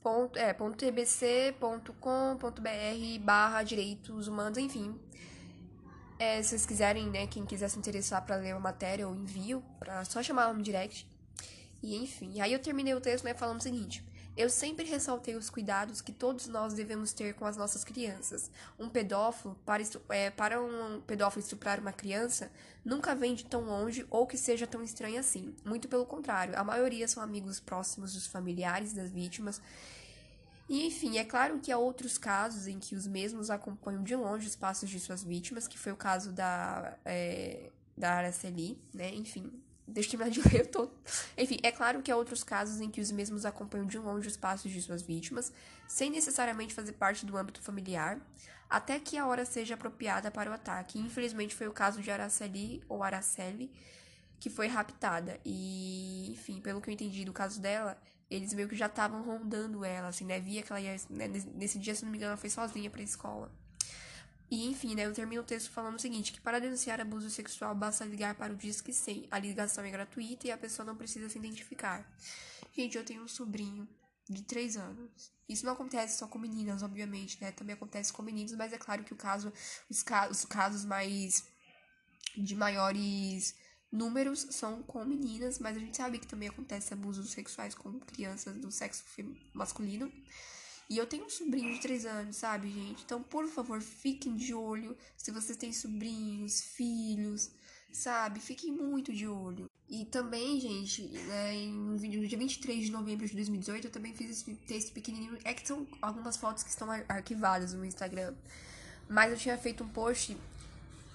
ponto, 0.03 0.37
é, 0.37 0.53
ponto 0.53 0.77
tbc.com.br 0.77 1.89
barra 3.21 3.63
direitos 3.63 4.27
humanos, 4.27 4.57
enfim. 4.57 4.99
É, 6.19 6.41
se 6.41 6.49
vocês 6.49 6.65
quiserem, 6.65 7.09
né, 7.09 7.25
quem 7.25 7.45
quiser 7.45 7.67
se 7.69 7.79
interessar 7.79 8.23
para 8.25 8.35
ler 8.35 8.51
a 8.51 8.59
matéria, 8.59 9.03
eu 9.03 9.15
envio, 9.15 9.63
para 9.79 10.05
só 10.05 10.21
chamar 10.21 10.53
no 10.53 10.61
direct. 10.61 11.07
E 11.81 11.95
enfim, 11.95 12.39
aí 12.41 12.53
eu 12.53 12.59
terminei 12.59 12.93
o 12.93 13.01
texto, 13.01 13.23
né, 13.25 13.33
falando 13.33 13.59
o 13.59 13.63
seguinte: 13.63 14.03
eu 14.35 14.49
sempre 14.49 14.85
ressaltei 14.85 15.35
os 15.35 15.49
cuidados 15.49 16.01
que 16.01 16.11
todos 16.11 16.47
nós 16.47 16.73
devemos 16.73 17.13
ter 17.13 17.33
com 17.33 17.45
as 17.45 17.57
nossas 17.57 17.83
crianças. 17.83 18.49
Um 18.79 18.89
pedófilo, 18.89 19.55
para, 19.65 19.83
é, 20.09 20.29
para 20.29 20.61
um 20.61 21.01
pedófilo 21.01 21.43
estuprar 21.43 21.79
uma 21.79 21.91
criança, 21.91 22.51
nunca 22.83 23.13
vem 23.13 23.35
de 23.35 23.45
tão 23.45 23.61
longe 23.61 24.05
ou 24.09 24.25
que 24.25 24.37
seja 24.37 24.65
tão 24.65 24.81
estranho 24.81 25.19
assim. 25.19 25.55
Muito 25.65 25.87
pelo 25.87 26.05
contrário, 26.05 26.57
a 26.57 26.63
maioria 26.63 27.07
são 27.07 27.21
amigos 27.21 27.59
próximos 27.59 28.13
dos 28.13 28.25
familiares 28.27 28.93
das 28.93 29.11
vítimas 29.11 29.61
e 30.71 30.87
enfim, 30.87 31.17
é 31.17 31.25
claro 31.25 31.59
que 31.59 31.69
há 31.69 31.77
outros 31.77 32.17
casos 32.17 32.65
em 32.65 32.79
que 32.79 32.95
os 32.95 33.05
mesmos 33.05 33.49
acompanham 33.49 34.01
de 34.03 34.15
longe 34.15 34.47
os 34.47 34.55
passos 34.55 34.89
de 34.89 35.01
suas 35.01 35.21
vítimas, 35.21 35.67
que 35.67 35.77
foi 35.77 35.91
o 35.91 35.97
caso 35.97 36.31
da, 36.31 36.97
é, 37.03 37.69
da 37.97 38.13
Araceli, 38.13 38.81
né? 38.93 39.13
Enfim, 39.13 39.51
deixa 39.87 40.15
eu 40.15 40.19
terminar 40.19 40.31
de 40.31 40.41
ler, 40.49 40.61
eu 40.61 40.67
tô... 40.67 40.89
Enfim, 41.37 41.57
é 41.63 41.71
claro 41.71 42.01
que 42.01 42.11
há 42.11 42.15
outros 42.15 42.43
casos 42.43 42.81
em 42.81 42.89
que 42.89 43.01
os 43.01 43.11
mesmos 43.11 43.45
acompanham 43.45 43.85
de 43.85 43.97
longe 43.97 44.27
os 44.27 44.37
passos 44.37 44.71
de 44.71 44.81
suas 44.81 45.01
vítimas, 45.01 45.51
sem 45.87 46.09
necessariamente 46.09 46.73
fazer 46.73 46.93
parte 46.93 47.25
do 47.25 47.37
âmbito 47.37 47.61
familiar, 47.61 48.19
até 48.69 48.99
que 48.99 49.17
a 49.17 49.27
hora 49.27 49.45
seja 49.45 49.73
apropriada 49.73 50.31
para 50.31 50.49
o 50.49 50.53
ataque. 50.53 50.99
Infelizmente 50.99 51.53
foi 51.53 51.67
o 51.67 51.73
caso 51.73 52.01
de 52.01 52.09
Araceli 52.09 52.81
ou 52.87 53.03
Araceli, 53.03 53.71
que 54.39 54.49
foi 54.49 54.67
raptada. 54.67 55.39
E, 55.45 56.31
enfim, 56.31 56.61
pelo 56.61 56.81
que 56.81 56.89
eu 56.89 56.93
entendi 56.93 57.25
do 57.25 57.33
caso 57.33 57.61
dela, 57.61 58.01
eles 58.29 58.53
meio 58.53 58.69
que 58.69 58.75
já 58.75 58.85
estavam 58.85 59.21
rondando 59.21 59.83
ela, 59.83 60.07
assim, 60.07 60.25
né? 60.25 60.39
Via 60.39 60.63
que 60.63 60.71
ela 60.71 60.79
ia. 60.79 60.95
Né? 61.09 61.27
Nesse 61.53 61.77
dia, 61.77 61.93
se 61.93 62.03
não 62.03 62.11
me 62.11 62.17
engano, 62.17 62.31
ela 62.31 62.37
foi 62.37 62.49
sozinha 62.49 62.89
pra 62.89 63.01
escola. 63.01 63.51
E 64.51 64.67
enfim, 64.67 64.95
né, 64.95 65.05
eu 65.05 65.13
termino 65.13 65.41
o 65.41 65.45
texto 65.45 65.71
falando 65.71 65.95
o 65.95 66.01
seguinte, 66.01 66.33
que 66.33 66.41
para 66.41 66.59
denunciar 66.59 66.99
abuso 66.99 67.29
sexual 67.29 67.73
basta 67.73 68.03
ligar 68.03 68.35
para 68.35 68.51
o 68.51 68.55
Disque 68.57 68.91
100. 68.91 69.29
A 69.31 69.39
ligação 69.39 69.81
é 69.85 69.89
gratuita 69.89 70.45
e 70.45 70.51
a 70.51 70.57
pessoa 70.57 70.85
não 70.85 70.93
precisa 70.93 71.29
se 71.29 71.39
identificar. 71.39 72.05
Gente, 72.75 72.97
eu 72.97 73.05
tenho 73.05 73.23
um 73.23 73.29
sobrinho 73.29 73.87
de 74.29 74.43
3 74.43 74.75
anos. 74.75 75.31
Isso 75.47 75.65
não 75.65 75.71
acontece 75.71 76.17
só 76.17 76.27
com 76.27 76.37
meninas, 76.37 76.83
obviamente, 76.83 77.41
né? 77.41 77.53
Também 77.53 77.75
acontece 77.75 78.11
com 78.11 78.21
meninos, 78.21 78.51
mas 78.53 78.73
é 78.73 78.77
claro 78.77 79.05
que 79.05 79.13
o 79.13 79.15
caso, 79.15 79.53
os, 79.89 80.03
ca 80.03 80.29
os 80.29 80.43
casos 80.43 80.83
mais 80.83 81.45
de 82.35 82.53
maiores 82.53 83.55
números 83.89 84.47
são 84.51 84.83
com 84.83 85.05
meninas, 85.05 85.59
mas 85.59 85.77
a 85.77 85.79
gente 85.79 85.95
sabe 85.95 86.19
que 86.19 86.27
também 86.27 86.49
acontece 86.49 86.93
abusos 86.93 87.31
sexuais 87.31 87.73
com 87.73 87.99
crianças 88.01 88.57
do 88.57 88.69
sexo 88.69 89.05
masculino. 89.53 90.11
E 90.91 90.97
eu 90.97 91.07
tenho 91.07 91.23
um 91.23 91.29
sobrinho 91.29 91.73
de 91.73 91.79
3 91.79 92.05
anos, 92.05 92.35
sabe, 92.35 92.69
gente? 92.69 93.01
Então, 93.05 93.23
por 93.23 93.47
favor, 93.47 93.81
fiquem 93.81 94.35
de 94.35 94.53
olho 94.53 94.97
se 95.15 95.31
vocês 95.31 95.57
têm 95.57 95.71
sobrinhos, 95.71 96.59
filhos, 96.59 97.49
sabe? 97.93 98.41
Fiquem 98.41 98.73
muito 98.73 99.13
de 99.13 99.25
olho. 99.25 99.69
E 99.87 100.03
também, 100.03 100.59
gente, 100.59 101.03
né, 101.07 101.53
no 101.67 101.97
dia 101.97 102.37
23 102.37 102.87
de 102.87 102.91
novembro 102.91 103.25
de 103.25 103.33
2018, 103.33 103.87
eu 103.87 103.91
também 103.91 104.13
fiz 104.13 104.31
esse 104.31 104.53
texto 104.67 104.91
pequenininho. 104.91 105.37
É 105.45 105.53
que 105.53 105.65
são 105.65 105.87
algumas 106.01 106.35
fotos 106.35 106.61
que 106.61 106.69
estão 106.69 106.91
arquivadas 107.07 107.71
no 107.73 107.85
Instagram. 107.85 108.35
Mas 109.07 109.31
eu 109.31 109.37
tinha 109.37 109.57
feito 109.57 109.85
um 109.85 109.87
post 109.87 110.35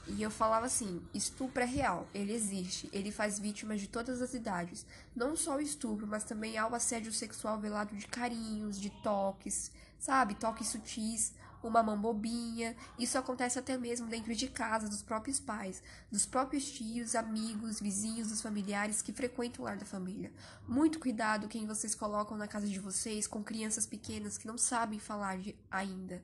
e 0.08 0.22
eu 0.22 0.30
falava 0.30 0.66
assim: 0.66 1.02
estupro 1.12 1.62
é 1.62 1.66
real, 1.66 2.06
ele 2.14 2.32
existe, 2.32 2.88
ele 2.92 3.10
faz 3.10 3.38
vítimas 3.38 3.80
de 3.80 3.88
todas 3.88 4.22
as 4.22 4.34
idades. 4.34 4.86
Não 5.14 5.36
só 5.36 5.56
o 5.56 5.60
estupro, 5.60 6.06
mas 6.06 6.24
também 6.24 6.56
há 6.56 6.66
o 6.66 6.74
assédio 6.74 7.12
sexual 7.12 7.58
velado 7.58 7.94
de 7.96 8.06
carinhos, 8.06 8.80
de 8.80 8.90
toques, 9.02 9.72
sabe? 9.98 10.34
Toques 10.34 10.68
sutis, 10.68 11.34
uma 11.62 11.82
mão 11.82 12.00
bobinha. 12.00 12.76
Isso 12.96 13.18
acontece 13.18 13.58
até 13.58 13.76
mesmo 13.76 14.06
dentro 14.06 14.32
de 14.34 14.46
casa 14.48 14.88
dos 14.88 15.02
próprios 15.02 15.40
pais, 15.40 15.82
dos 16.10 16.24
próprios 16.24 16.70
tios, 16.70 17.16
amigos, 17.16 17.80
vizinhos, 17.80 18.28
dos 18.28 18.40
familiares 18.40 19.02
que 19.02 19.12
frequentam 19.12 19.64
o 19.64 19.64
lar 19.64 19.76
da 19.76 19.86
família. 19.86 20.32
Muito 20.68 21.00
cuidado 21.00 21.48
quem 21.48 21.66
vocês 21.66 21.96
colocam 21.96 22.36
na 22.36 22.46
casa 22.46 22.68
de 22.68 22.78
vocês 22.78 23.26
com 23.26 23.42
crianças 23.42 23.86
pequenas 23.86 24.38
que 24.38 24.46
não 24.46 24.56
sabem 24.56 25.00
falar 25.00 25.38
de, 25.38 25.56
ainda 25.68 26.22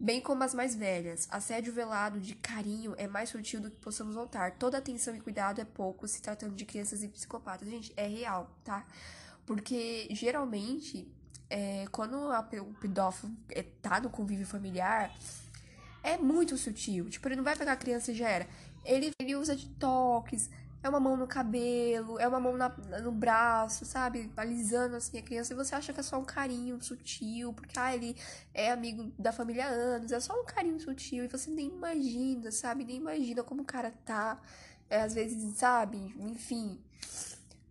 bem 0.00 0.20
como 0.20 0.42
as 0.42 0.54
mais 0.54 0.74
velhas. 0.74 1.28
Assédio 1.30 1.72
velado 1.74 2.18
de 2.18 2.34
carinho 2.34 2.94
é 2.96 3.06
mais 3.06 3.28
sutil 3.28 3.60
do 3.60 3.70
que 3.70 3.76
possamos 3.76 4.16
notar. 4.16 4.56
Toda 4.56 4.78
atenção 4.78 5.14
e 5.14 5.20
cuidado 5.20 5.60
é 5.60 5.64
pouco 5.64 6.08
se 6.08 6.22
tratando 6.22 6.54
de 6.54 6.64
crianças 6.64 7.02
e 7.02 7.08
psicopatas. 7.08 7.68
Gente, 7.68 7.92
é 7.96 8.06
real, 8.06 8.50
tá? 8.64 8.86
Porque 9.44 10.08
geralmente, 10.12 11.06
é, 11.50 11.84
quando 11.92 12.16
o 12.16 12.74
pedófilo 12.80 13.30
é, 13.50 13.62
tá 13.62 14.00
no 14.00 14.08
convívio 14.08 14.46
familiar, 14.46 15.14
é 16.02 16.16
muito 16.16 16.56
sutil. 16.56 17.10
Tipo, 17.10 17.28
ele 17.28 17.36
não 17.36 17.44
vai 17.44 17.54
pegar 17.54 17.72
a 17.72 17.76
criança 17.76 18.10
e 18.10 18.14
já 18.14 18.28
era. 18.28 18.48
Ele, 18.82 19.10
ele 19.20 19.36
usa 19.36 19.54
de 19.54 19.68
toques, 19.68 20.48
é 20.82 20.88
uma 20.88 21.00
mão 21.00 21.16
no 21.16 21.26
cabelo, 21.26 22.18
é 22.18 22.26
uma 22.26 22.40
mão 22.40 22.56
na, 22.56 22.70
no 23.02 23.12
braço, 23.12 23.84
sabe? 23.84 24.30
Alisando 24.36 24.96
assim 24.96 25.18
a 25.18 25.22
criança. 25.22 25.52
E 25.52 25.56
você 25.56 25.74
acha 25.74 25.92
que 25.92 26.00
é 26.00 26.02
só 26.02 26.18
um 26.18 26.24
carinho 26.24 26.82
sutil, 26.82 27.52
porque 27.52 27.78
ah, 27.78 27.94
ele 27.94 28.16
é 28.54 28.70
amigo 28.70 29.12
da 29.18 29.30
família 29.30 29.66
há 29.66 29.68
anos, 29.68 30.10
é 30.10 30.20
só 30.20 30.34
um 30.40 30.44
carinho 30.44 30.80
sutil. 30.80 31.24
E 31.24 31.28
você 31.28 31.50
nem 31.50 31.68
imagina, 31.68 32.50
sabe? 32.50 32.84
Nem 32.84 32.96
imagina 32.96 33.42
como 33.42 33.62
o 33.62 33.64
cara 33.64 33.92
tá. 34.04 34.40
É, 34.88 35.02
às 35.02 35.14
vezes, 35.14 35.56
sabe? 35.58 35.98
Enfim. 36.18 36.80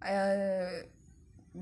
É, 0.01 0.87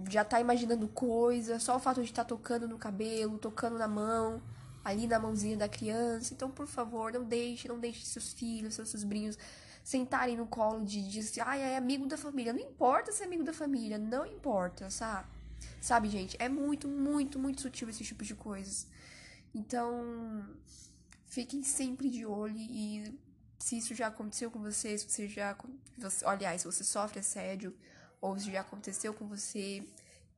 já 0.10 0.24
tá 0.26 0.40
imaginando 0.42 0.88
coisa, 0.90 1.60
só 1.60 1.78
o 1.78 1.80
fato 1.80 2.02
de 2.02 2.10
estar 2.10 2.24
tá 2.24 2.28
tocando 2.30 2.68
no 2.68 2.78
cabelo, 2.78 3.38
tocando 3.38 3.78
na 3.78 3.88
mão, 3.88 4.42
ali 4.84 5.08
na 5.08 5.18
mãozinha 5.18 5.58
da 5.58 5.70
criança. 5.70 6.34
Então, 6.34 6.52
por 6.52 6.68
favor, 6.68 7.14
não 7.14 7.24
deixe, 7.24 7.68
não 7.68 7.80
deixe 7.80 8.06
seus 8.06 8.34
filhos, 8.34 8.76
seus 8.76 8.90
sobrinhos 8.90 9.38
sentarem 9.88 10.36
no 10.36 10.46
colo 10.46 10.84
de, 10.84 11.02
de 11.08 11.40
ai, 11.40 11.62
é 11.62 11.78
amigo 11.78 12.06
da 12.08 12.18
família. 12.18 12.52
Não 12.52 12.60
importa 12.60 13.10
se 13.14 13.24
é 13.24 13.26
amigo 13.26 13.46
da 13.46 13.54
família, 13.54 13.98
não 13.98 14.26
importa, 14.26 14.90
sabe? 14.90 15.30
Sabe, 15.80 16.10
gente, 16.10 16.36
é 16.42 16.50
muito, 16.50 16.90
muito, 16.90 17.40
muito 17.40 17.62
sutil 17.62 17.88
esse 17.88 18.04
tipo 18.04 18.22
de 18.22 18.36
coisas. 18.36 18.86
Então, 19.56 20.46
fiquem 21.28 21.64
sempre 21.64 22.10
de 22.10 22.26
olho 22.26 22.58
e 22.58 23.18
se 23.60 23.78
isso 23.78 23.96
já 23.96 24.08
aconteceu 24.08 24.52
com 24.52 24.60
você, 24.60 24.98
se 24.98 25.10
você 25.10 25.26
já. 25.26 25.58
Você, 25.98 26.26
aliás, 26.26 26.64
se 26.64 26.68
você 26.68 26.84
sofre 26.84 27.20
assédio, 27.20 27.74
ou 28.20 28.38
se 28.38 28.52
já 28.52 28.60
aconteceu 28.60 29.14
com 29.14 29.26
você, 29.26 29.88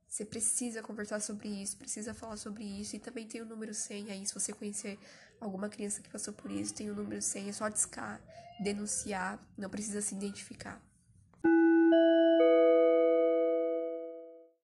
você 0.06 0.24
precisa 0.24 0.80
conversar 0.80 1.18
sobre 1.18 1.48
isso, 1.48 1.76
precisa 1.76 2.14
falar 2.14 2.36
sobre 2.36 2.62
isso. 2.62 2.94
E 2.94 3.00
também 3.00 3.26
tem 3.26 3.42
o 3.42 3.46
número 3.46 3.74
100 3.74 4.12
aí, 4.12 4.24
se 4.24 4.32
você 4.32 4.52
conhecer 4.52 4.96
alguma 5.40 5.68
criança 5.68 6.02
que 6.02 6.08
passou 6.08 6.34
por 6.34 6.50
isso, 6.50 6.74
tem 6.74 6.90
o 6.90 6.92
um 6.92 6.96
número 6.96 7.18
de 7.18 7.24
senha, 7.24 7.50
é 7.50 7.52
só 7.52 7.68
discar, 7.68 8.20
denunciar, 8.60 9.38
não 9.56 9.70
precisa 9.70 10.00
se 10.00 10.14
identificar. 10.14 10.80